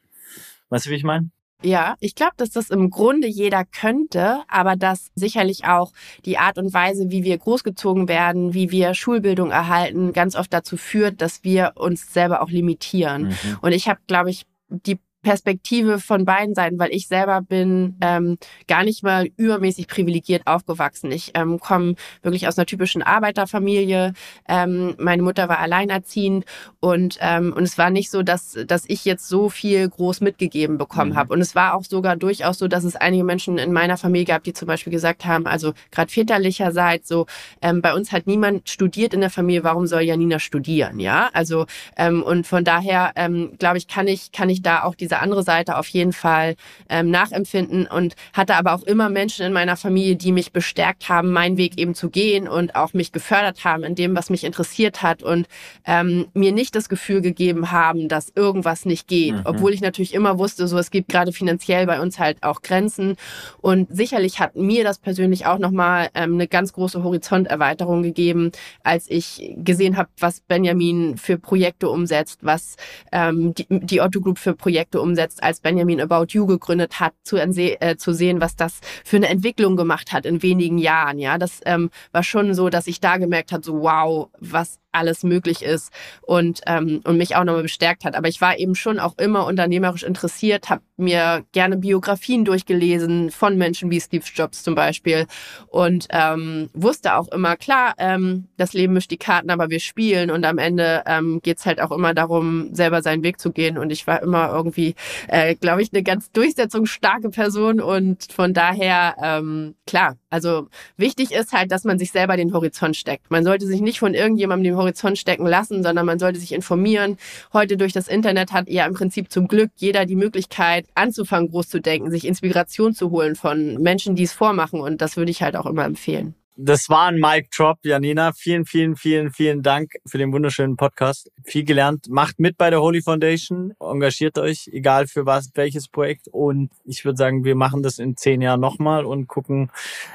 Weißt 0.69 0.85
du, 0.85 0.89
wie 0.89 0.95
ich 0.95 1.03
meine? 1.03 1.29
Ja, 1.63 1.95
ich 1.99 2.15
glaube, 2.15 2.33
dass 2.37 2.51
das 2.51 2.69
im 2.69 2.89
Grunde 2.89 3.27
jeder 3.27 3.65
könnte, 3.65 4.43
aber 4.47 4.75
dass 4.75 5.11
sicherlich 5.15 5.65
auch 5.65 5.93
die 6.25 6.37
Art 6.37 6.57
und 6.57 6.73
Weise, 6.73 7.09
wie 7.09 7.23
wir 7.23 7.37
großgezogen 7.37 8.07
werden, 8.07 8.53
wie 8.53 8.71
wir 8.71 8.93
Schulbildung 8.93 9.51
erhalten, 9.51 10.13
ganz 10.13 10.35
oft 10.35 10.53
dazu 10.53 10.77
führt, 10.77 11.21
dass 11.21 11.43
wir 11.43 11.73
uns 11.75 12.13
selber 12.13 12.41
auch 12.41 12.49
limitieren. 12.49 13.29
Mhm. 13.29 13.57
Und 13.61 13.71
ich 13.71 13.87
habe, 13.87 13.99
glaube 14.05 14.29
ich, 14.29 14.45
die 14.69 14.99
Perspektive 15.25 15.99
von 15.99 16.23
beiden 16.23 16.53
Seiten, 16.53 16.77
weil 16.77 16.93
ich 16.93 17.07
selber 17.07 17.41
bin 17.41 17.95
ähm, 17.99 18.37
gar 18.67 18.83
nicht 18.83 19.01
mal 19.01 19.27
übermäßig 19.37 19.87
privilegiert 19.87 20.45
aufgewachsen. 20.45 21.11
Ich 21.11 21.31
ähm, 21.33 21.59
komme 21.59 21.95
wirklich 22.21 22.47
aus 22.47 22.59
einer 22.59 22.67
typischen 22.67 23.01
Arbeiterfamilie. 23.01 24.13
Ähm, 24.47 24.93
meine 24.99 25.23
Mutter 25.23 25.49
war 25.49 25.57
alleinerziehend 25.57 26.45
und 26.79 27.17
ähm, 27.21 27.53
und 27.53 27.63
es 27.63 27.79
war 27.79 27.89
nicht 27.89 28.11
so, 28.11 28.21
dass 28.21 28.55
dass 28.67 28.85
ich 28.87 29.03
jetzt 29.03 29.27
so 29.27 29.49
viel 29.49 29.89
groß 29.89 30.21
mitgegeben 30.21 30.77
bekommen 30.77 31.13
mhm. 31.13 31.15
habe. 31.15 31.33
Und 31.33 31.41
es 31.41 31.55
war 31.55 31.73
auch 31.73 31.83
sogar 31.83 32.15
durchaus 32.15 32.59
so, 32.59 32.67
dass 32.67 32.83
es 32.83 32.95
einige 32.95 33.23
Menschen 33.23 33.57
in 33.57 33.73
meiner 33.73 33.97
Familie 33.97 34.25
gab, 34.25 34.43
die 34.43 34.53
zum 34.53 34.67
Beispiel 34.67 34.93
gesagt 34.93 35.25
haben, 35.25 35.47
also 35.47 35.73
gerade 35.89 36.11
väterlicherseits 36.11 37.07
so, 37.07 37.25
ähm, 37.63 37.81
bei 37.81 37.95
uns 37.95 38.11
hat 38.11 38.27
niemand 38.27 38.69
studiert 38.69 39.15
in 39.15 39.21
der 39.21 39.31
Familie. 39.31 39.63
Warum 39.63 39.87
soll 39.87 40.01
Janina 40.01 40.37
studieren? 40.37 40.99
Ja, 40.99 41.31
also 41.33 41.65
ähm, 41.97 42.21
und 42.21 42.45
von 42.45 42.63
daher 42.63 43.13
ähm, 43.15 43.53
glaube 43.57 43.79
ich, 43.79 43.87
kann 43.87 44.07
ich 44.07 44.31
kann 44.31 44.51
ich 44.51 44.61
da 44.61 44.83
auch 44.83 44.93
diese 44.93 45.14
diese 45.15 45.21
andere 45.21 45.43
Seite 45.43 45.77
auf 45.77 45.87
jeden 45.87 46.13
Fall 46.13 46.55
ähm, 46.89 47.09
nachempfinden 47.09 47.87
und 47.87 48.15
hatte 48.33 48.55
aber 48.55 48.73
auch 48.73 48.83
immer 48.83 49.09
Menschen 49.09 49.45
in 49.45 49.53
meiner 49.53 49.77
Familie, 49.77 50.15
die 50.15 50.31
mich 50.31 50.51
bestärkt 50.51 51.07
haben, 51.09 51.31
meinen 51.31 51.57
Weg 51.57 51.77
eben 51.77 51.95
zu 51.95 52.09
gehen 52.09 52.47
und 52.47 52.75
auch 52.75 52.93
mich 52.93 53.11
gefördert 53.11 53.63
haben 53.63 53.83
in 53.83 53.95
dem, 53.95 54.15
was 54.15 54.29
mich 54.29 54.43
interessiert 54.43 55.01
hat 55.01 55.23
und 55.23 55.47
ähm, 55.85 56.27
mir 56.33 56.51
nicht 56.51 56.75
das 56.75 56.89
Gefühl 56.89 57.21
gegeben 57.21 57.71
haben, 57.71 58.09
dass 58.09 58.31
irgendwas 58.35 58.85
nicht 58.85 59.07
geht, 59.07 59.35
mhm. 59.35 59.41
obwohl 59.45 59.73
ich 59.73 59.81
natürlich 59.81 60.13
immer 60.13 60.37
wusste, 60.37 60.67
so 60.67 60.77
es 60.77 60.91
gibt 60.91 61.09
gerade 61.09 61.31
finanziell 61.31 61.85
bei 61.85 62.01
uns 62.01 62.19
halt 62.19 62.43
auch 62.43 62.61
Grenzen 62.61 63.15
und 63.61 63.87
sicherlich 63.95 64.39
hat 64.39 64.55
mir 64.55 64.83
das 64.83 64.99
persönlich 64.99 65.45
auch 65.45 65.59
nochmal 65.59 66.09
ähm, 66.13 66.33
eine 66.33 66.47
ganz 66.47 66.73
große 66.73 67.03
Horizonterweiterung 67.03 68.03
gegeben, 68.03 68.51
als 68.83 69.09
ich 69.09 69.53
gesehen 69.55 69.95
habe, 69.95 70.09
was 70.19 70.41
Benjamin 70.41 71.17
für 71.17 71.37
Projekte 71.37 71.89
umsetzt, 71.89 72.39
was 72.41 72.75
ähm, 73.11 73.53
die, 73.53 73.65
die 73.69 74.01
Otto 74.01 74.19
Group 74.19 74.39
für 74.39 74.53
Projekte 74.65 75.04
umsetzt, 75.05 75.41
als 75.43 75.61
Benjamin 75.61 76.01
About 76.01 76.25
You 76.29 76.45
gegründet 76.45 76.99
hat, 76.99 77.13
zu, 77.23 77.37
äh, 77.37 77.95
zu 77.97 78.13
sehen, 78.13 78.41
was 78.41 78.55
das 78.55 78.79
für 79.03 79.17
eine 79.17 79.29
Entwicklung 79.29 79.77
gemacht 79.77 80.11
hat 80.11 80.25
in 80.25 80.41
wenigen 80.41 80.77
Jahren. 80.77 81.19
Ja, 81.19 81.37
das 81.37 81.61
ähm, 81.65 81.91
war 82.11 82.23
schon 82.23 82.53
so, 82.53 82.69
dass 82.69 82.87
ich 82.87 82.99
da 82.99 83.17
gemerkt 83.17 83.51
habe, 83.51 83.63
so 83.63 83.81
wow, 83.81 84.29
was 84.39 84.79
alles 84.95 85.23
möglich 85.23 85.61
ist 85.61 85.91
und, 86.21 86.61
ähm, 86.67 87.01
und 87.03 87.17
mich 87.17 87.35
auch 87.35 87.43
nochmal 87.43 87.63
bestärkt 87.63 88.05
hat. 88.05 88.15
Aber 88.15 88.27
ich 88.27 88.41
war 88.41 88.57
eben 88.57 88.75
schon 88.75 88.99
auch 88.99 89.17
immer 89.17 89.45
unternehmerisch 89.45 90.03
interessiert, 90.03 90.69
habe 90.69 90.81
mir 90.97 91.43
gerne 91.51 91.77
Biografien 91.77 92.45
durchgelesen 92.45 93.31
von 93.31 93.57
Menschen 93.57 93.91
wie 93.91 93.99
Steve 93.99 94.23
Jobs 94.33 94.63
zum 94.63 94.75
Beispiel 94.75 95.27
und 95.67 96.07
ähm, 96.11 96.69
wusste 96.73 97.15
auch 97.15 97.27
immer, 97.29 97.55
klar, 97.57 97.93
ähm, 97.97 98.47
das 98.57 98.73
Leben 98.73 98.93
mischt 98.93 99.11
die 99.11 99.17
Karten, 99.17 99.49
aber 99.49 99.69
wir 99.69 99.79
spielen 99.79 100.31
und 100.31 100.45
am 100.45 100.57
Ende 100.57 101.03
ähm, 101.05 101.41
geht 101.43 101.65
halt 101.65 101.81
auch 101.81 101.91
immer 101.91 102.13
darum, 102.13 102.73
selber 102.73 103.01
seinen 103.01 103.23
Weg 103.23 103.39
zu 103.39 103.51
gehen 103.51 103.77
und 103.77 103.91
ich 103.91 104.07
war 104.07 104.21
immer 104.21 104.49
irgendwie, 104.51 104.95
äh, 105.27 105.55
glaube 105.55 105.81
ich, 105.81 105.91
eine 105.93 106.03
ganz 106.03 106.31
durchsetzungsstarke 106.31 107.29
Person 107.29 107.81
und 107.81 108.31
von 108.31 108.53
daher, 108.53 109.15
ähm, 109.21 109.75
klar, 109.85 110.15
also 110.35 110.67
wichtig 110.97 111.31
ist 111.31 111.53
halt, 111.53 111.71
dass 111.71 111.85
man 111.85 111.97
sich 111.97 112.11
selber 112.11 112.35
den 112.35 112.53
Horizont 112.53 112.97
steckt. 112.97 113.31
Man 113.31 113.45
sollte 113.45 113.65
sich 113.65 113.79
nicht 113.79 113.99
von 113.99 114.13
irgendjemandem 114.13 114.65
den 114.65 114.75
Horizont 114.75 115.17
stecken 115.17 115.47
lassen, 115.47 115.81
sondern 115.81 116.05
man 116.05 116.19
sollte 116.19 116.41
sich 116.41 116.51
informieren. 116.51 117.15
Heute 117.53 117.77
durch 117.77 117.93
das 117.93 118.09
Internet 118.09 118.51
hat 118.51 118.67
ja 118.67 118.85
im 118.85 118.93
Prinzip 118.95 119.31
zum 119.31 119.47
Glück 119.47 119.71
jeder 119.77 120.05
die 120.05 120.17
Möglichkeit, 120.17 120.87
anzufangen, 120.93 121.51
groß 121.51 121.69
zu 121.69 121.79
denken, 121.79 122.11
sich 122.11 122.27
Inspiration 122.27 122.93
zu 122.93 123.11
holen 123.11 123.37
von 123.37 123.81
Menschen, 123.81 124.17
die 124.17 124.23
es 124.23 124.33
vormachen. 124.33 124.81
Und 124.81 125.01
das 125.01 125.15
würde 125.15 125.31
ich 125.31 125.41
halt 125.41 125.55
auch 125.55 125.67
immer 125.67 125.85
empfehlen. 125.85 126.35
Das 126.57 126.87
war 126.87 127.07
ein 127.07 127.19
Mic 127.19 127.49
Drop, 127.53 127.79
Janina. 127.83 128.31
Vielen, 128.31 128.65
vielen, 128.65 128.95
vielen, 128.95 129.33
vielen 129.33 129.61
Dank 129.61 129.91
für 130.07 130.17
den 130.17 130.31
wunderschönen 130.31 130.77
Podcast. 130.77 131.29
Viel 131.43 131.65
gelernt. 131.65 132.07
Macht 132.07 132.39
mit 132.39 132.57
bei 132.57 132.69
der 132.69 132.79
Holy 132.79 133.01
Foundation. 133.01 133.73
Engagiert 133.81 134.37
euch, 134.37 134.69
egal 134.71 135.07
für 135.07 135.25
was, 135.25 135.49
welches 135.55 135.89
Projekt. 135.89 136.29
Und 136.29 136.71
ich 136.85 137.03
würde 137.03 137.17
sagen, 137.17 137.43
wir 137.43 137.55
machen 137.55 137.83
das 137.83 137.99
in 137.99 138.15
zehn 138.15 138.41
Jahren 138.41 138.61
nochmal 138.61 139.03
und 139.03 139.27
gucken, 139.27 139.69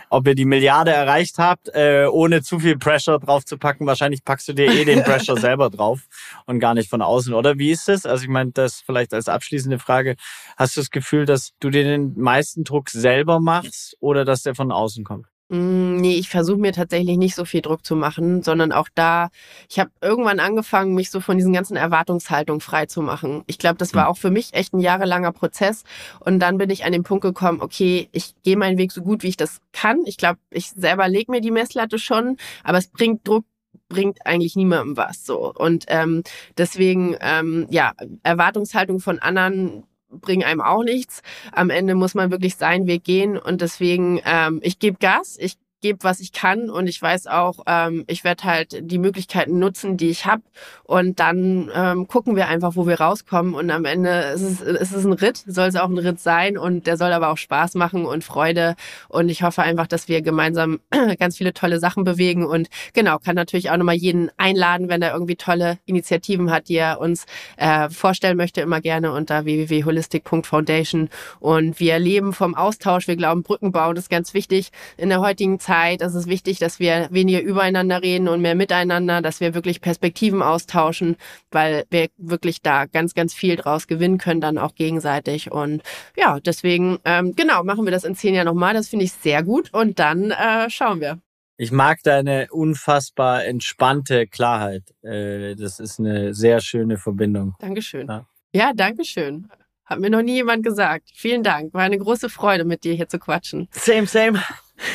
ob 0.08 0.26
ihr 0.26 0.34
die 0.34 0.46
Milliarde 0.46 0.92
erreicht 0.92 1.36
habt, 1.36 1.68
äh, 1.74 2.06
ohne 2.10 2.40
zu 2.40 2.58
viel 2.58 2.78
Pressure 2.78 3.18
drauf 3.18 3.44
zu 3.44 3.58
packen. 3.58 3.84
Wahrscheinlich 3.84 4.24
packst 4.24 4.48
du 4.48 4.54
dir 4.54 4.72
eh 4.72 4.86
den 4.86 5.02
Pressure 5.02 5.36
selber 5.38 5.68
drauf 5.68 6.08
und 6.46 6.58
gar 6.58 6.72
nicht 6.72 6.88
von 6.88 7.02
außen, 7.02 7.34
oder? 7.34 7.58
Wie 7.58 7.70
ist 7.70 7.86
es? 7.90 8.06
Also 8.06 8.22
ich 8.22 8.30
meine, 8.30 8.52
das 8.52 8.80
vielleicht 8.80 9.12
als 9.12 9.28
abschließende 9.28 9.78
Frage. 9.78 10.16
Hast 10.56 10.74
du 10.74 10.80
das 10.80 10.90
Gefühl, 10.90 11.26
dass 11.26 11.52
du 11.60 11.68
dir 11.68 11.84
den 11.84 12.18
meisten 12.18 12.64
Druck 12.64 12.88
selber 12.88 13.40
machst 13.40 13.94
oder 14.00 14.24
dass 14.24 14.42
der 14.42 14.54
von 14.54 14.72
außen 14.72 15.04
kommt? 15.04 15.26
Mm, 15.50 15.96
nee, 15.96 16.14
ich 16.14 16.28
versuche 16.28 16.58
mir 16.58 16.72
tatsächlich 16.72 17.16
nicht 17.18 17.34
so 17.34 17.44
viel 17.44 17.60
Druck 17.60 17.84
zu 17.84 17.96
machen, 17.96 18.42
sondern 18.44 18.70
auch 18.70 18.88
da, 18.94 19.30
ich 19.68 19.80
habe 19.80 19.90
irgendwann 20.00 20.38
angefangen, 20.38 20.94
mich 20.94 21.10
so 21.10 21.18
von 21.18 21.36
diesen 21.36 21.52
ganzen 21.52 21.76
Erwartungshaltungen 21.76 22.60
frei 22.60 22.86
zu 22.86 23.02
machen. 23.02 23.42
Ich 23.48 23.58
glaube, 23.58 23.76
das 23.76 23.92
war 23.92 24.04
hm. 24.04 24.12
auch 24.12 24.16
für 24.16 24.30
mich 24.30 24.54
echt 24.54 24.72
ein 24.72 24.78
jahrelanger 24.78 25.32
Prozess. 25.32 25.82
Und 26.20 26.38
dann 26.38 26.56
bin 26.56 26.70
ich 26.70 26.84
an 26.84 26.92
den 26.92 27.02
Punkt 27.02 27.22
gekommen, 27.22 27.60
okay, 27.62 28.08
ich 28.12 28.34
gehe 28.44 28.56
meinen 28.56 28.78
Weg 28.78 28.92
so 28.92 29.02
gut, 29.02 29.24
wie 29.24 29.28
ich 29.28 29.36
das 29.36 29.60
kann. 29.72 29.98
Ich 30.06 30.16
glaube, 30.16 30.38
ich 30.50 30.70
selber 30.70 31.08
lege 31.08 31.32
mir 31.32 31.40
die 31.40 31.50
Messlatte 31.50 31.98
schon, 31.98 32.36
aber 32.62 32.78
es 32.78 32.86
bringt 32.86 33.26
Druck 33.26 33.44
bringt 33.88 34.24
eigentlich 34.24 34.54
niemandem 34.54 34.96
was 34.96 35.26
so 35.26 35.52
und 35.52 35.84
ähm, 35.88 36.22
deswegen 36.56 37.16
ähm, 37.20 37.66
ja 37.70 37.92
Erwartungshaltung 38.22 39.00
von 39.00 39.18
anderen 39.18 39.82
bringen 40.10 40.44
einem 40.44 40.60
auch 40.60 40.82
nichts. 40.82 41.22
Am 41.52 41.70
Ende 41.70 41.94
muss 41.94 42.14
man 42.14 42.30
wirklich 42.30 42.56
seinen 42.56 42.86
Weg 42.86 43.04
gehen 43.04 43.38
und 43.38 43.60
deswegen, 43.60 44.20
ähm, 44.24 44.60
ich 44.62 44.78
gebe 44.78 44.98
Gas, 44.98 45.36
ich 45.38 45.56
gebe, 45.80 45.98
was 46.02 46.20
ich 46.20 46.32
kann. 46.32 46.70
Und 46.70 46.86
ich 46.86 47.00
weiß 47.00 47.26
auch, 47.26 47.60
ähm, 47.66 48.04
ich 48.06 48.24
werde 48.24 48.44
halt 48.44 48.78
die 48.80 48.98
Möglichkeiten 48.98 49.58
nutzen, 49.58 49.96
die 49.96 50.10
ich 50.10 50.26
habe 50.26 50.42
und 50.84 51.20
dann 51.20 51.70
ähm, 51.74 52.06
gucken 52.08 52.36
wir 52.36 52.48
einfach, 52.48 52.76
wo 52.76 52.86
wir 52.86 53.00
rauskommen. 53.00 53.54
Und 53.54 53.70
am 53.70 53.84
Ende 53.84 54.10
ist 54.34 54.42
es, 54.42 54.60
ist 54.60 54.92
es 54.92 55.04
ein 55.04 55.12
Ritt, 55.12 55.42
soll 55.46 55.68
es 55.68 55.76
auch 55.76 55.88
ein 55.88 55.98
Ritt 55.98 56.20
sein. 56.20 56.58
Und 56.58 56.86
der 56.86 56.96
soll 56.96 57.12
aber 57.12 57.28
auch 57.28 57.38
Spaß 57.38 57.74
machen 57.74 58.04
und 58.04 58.24
Freude. 58.24 58.74
Und 59.08 59.28
ich 59.28 59.42
hoffe 59.42 59.62
einfach, 59.62 59.86
dass 59.86 60.08
wir 60.08 60.22
gemeinsam 60.22 60.80
ganz 61.18 61.38
viele 61.38 61.54
tolle 61.54 61.78
Sachen 61.78 62.04
bewegen. 62.04 62.44
Und 62.44 62.68
genau, 62.92 63.18
kann 63.18 63.36
natürlich 63.36 63.70
auch 63.70 63.76
nochmal 63.76 63.94
jeden 63.94 64.30
einladen, 64.36 64.88
wenn 64.88 65.02
er 65.02 65.12
irgendwie 65.12 65.36
tolle 65.36 65.78
Initiativen 65.86 66.50
hat, 66.50 66.68
die 66.68 66.76
er 66.76 67.00
uns 67.00 67.26
äh, 67.56 67.88
vorstellen 67.88 68.36
möchte, 68.36 68.60
immer 68.60 68.80
gerne 68.80 69.12
unter 69.12 69.44
www.holistic.foundation 69.44 71.08
und 71.38 71.80
wir 71.80 71.98
leben 71.98 72.32
vom 72.32 72.54
Austausch, 72.54 73.08
wir 73.08 73.16
glauben, 73.16 73.42
Brücken 73.42 73.72
bauen 73.72 73.96
ist 73.96 74.10
ganz 74.10 74.34
wichtig. 74.34 74.70
In 74.96 75.08
der 75.08 75.20
heutigen 75.20 75.58
Zeit 75.58 75.69
Zeit 75.70 76.02
ist 76.02 76.14
es 76.14 76.26
wichtig, 76.26 76.58
dass 76.58 76.80
wir 76.80 77.06
weniger 77.12 77.40
übereinander 77.40 78.02
reden 78.02 78.26
und 78.26 78.42
mehr 78.42 78.56
miteinander, 78.56 79.22
dass 79.22 79.38
wir 79.38 79.54
wirklich 79.54 79.80
Perspektiven 79.80 80.42
austauschen, 80.42 81.14
weil 81.52 81.84
wir 81.90 82.08
wirklich 82.16 82.60
da 82.60 82.86
ganz, 82.86 83.14
ganz 83.14 83.34
viel 83.34 83.54
draus 83.54 83.86
gewinnen 83.86 84.18
können, 84.18 84.40
dann 84.40 84.58
auch 84.58 84.74
gegenseitig. 84.74 85.52
Und 85.52 85.84
ja, 86.16 86.40
deswegen, 86.40 86.98
ähm, 87.04 87.36
genau, 87.36 87.62
machen 87.62 87.84
wir 87.84 87.92
das 87.92 88.02
in 88.02 88.16
zehn 88.16 88.34
Jahren 88.34 88.46
nochmal. 88.46 88.74
Das 88.74 88.88
finde 88.88 89.04
ich 89.04 89.12
sehr 89.12 89.44
gut. 89.44 89.72
Und 89.72 90.00
dann 90.00 90.32
äh, 90.32 90.68
schauen 90.70 91.00
wir. 91.00 91.20
Ich 91.56 91.70
mag 91.70 92.02
deine 92.02 92.48
unfassbar 92.50 93.44
entspannte 93.44 94.26
Klarheit. 94.26 94.82
Äh, 95.02 95.54
das 95.54 95.78
ist 95.78 96.00
eine 96.00 96.34
sehr 96.34 96.60
schöne 96.60 96.98
Verbindung. 96.98 97.54
Dankeschön. 97.60 98.08
Ja, 98.08 98.26
ja 98.52 98.72
Dankeschön. 98.74 99.46
Hat 99.84 100.00
mir 100.00 100.10
noch 100.10 100.22
nie 100.22 100.34
jemand 100.34 100.64
gesagt. 100.64 101.10
Vielen 101.14 101.44
Dank. 101.44 101.72
War 101.74 101.82
eine 101.82 101.98
große 101.98 102.28
Freude, 102.28 102.64
mit 102.64 102.82
dir 102.82 102.94
hier 102.94 103.08
zu 103.08 103.20
quatschen. 103.20 103.68
Same, 103.70 104.08
same. 104.08 104.42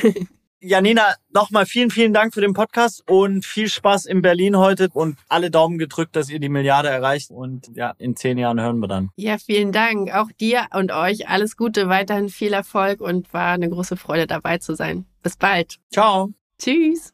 Janina, 0.60 1.16
nochmal 1.34 1.66
vielen, 1.66 1.92
vielen 1.92 2.14
Dank 2.14 2.34
für 2.34 2.42
den 2.42 2.54
Podcast 2.54 3.04
und 3.10 3.46
viel 3.46 3.70
Spaß 3.70 4.06
in 4.06 4.22
Berlin 4.22 4.58
heute 4.58 4.90
und 4.94 5.18
alle 5.28 5.52
Daumen 5.52 5.78
gedrückt, 5.78 6.16
dass 6.16 6.30
ihr 6.30 6.40
die 6.40 6.50
Milliarde 6.50 6.90
erreicht 6.90 7.30
und 7.32 7.70
ja, 7.76 7.94
in 7.98 8.16
zehn 8.16 8.38
Jahren 8.38 8.60
hören 8.60 8.80
wir 8.80 8.88
dann. 8.88 9.10
Ja, 9.16 9.38
vielen 9.38 9.72
Dank. 9.72 10.14
Auch 10.14 10.32
dir 10.40 10.66
und 10.74 10.92
euch 10.92 11.30
alles 11.30 11.58
Gute, 11.58 11.90
weiterhin 11.90 12.30
viel 12.30 12.54
Erfolg 12.54 13.02
und 13.02 13.34
war 13.34 13.54
eine 13.54 13.70
große 13.70 13.98
Freude 13.98 14.28
dabei 14.28 14.58
zu 14.58 14.76
sein. 14.76 15.06
Bis 15.22 15.38
bald. 15.38 15.78
Ciao. 15.92 16.32
Tschüss. 16.58 17.14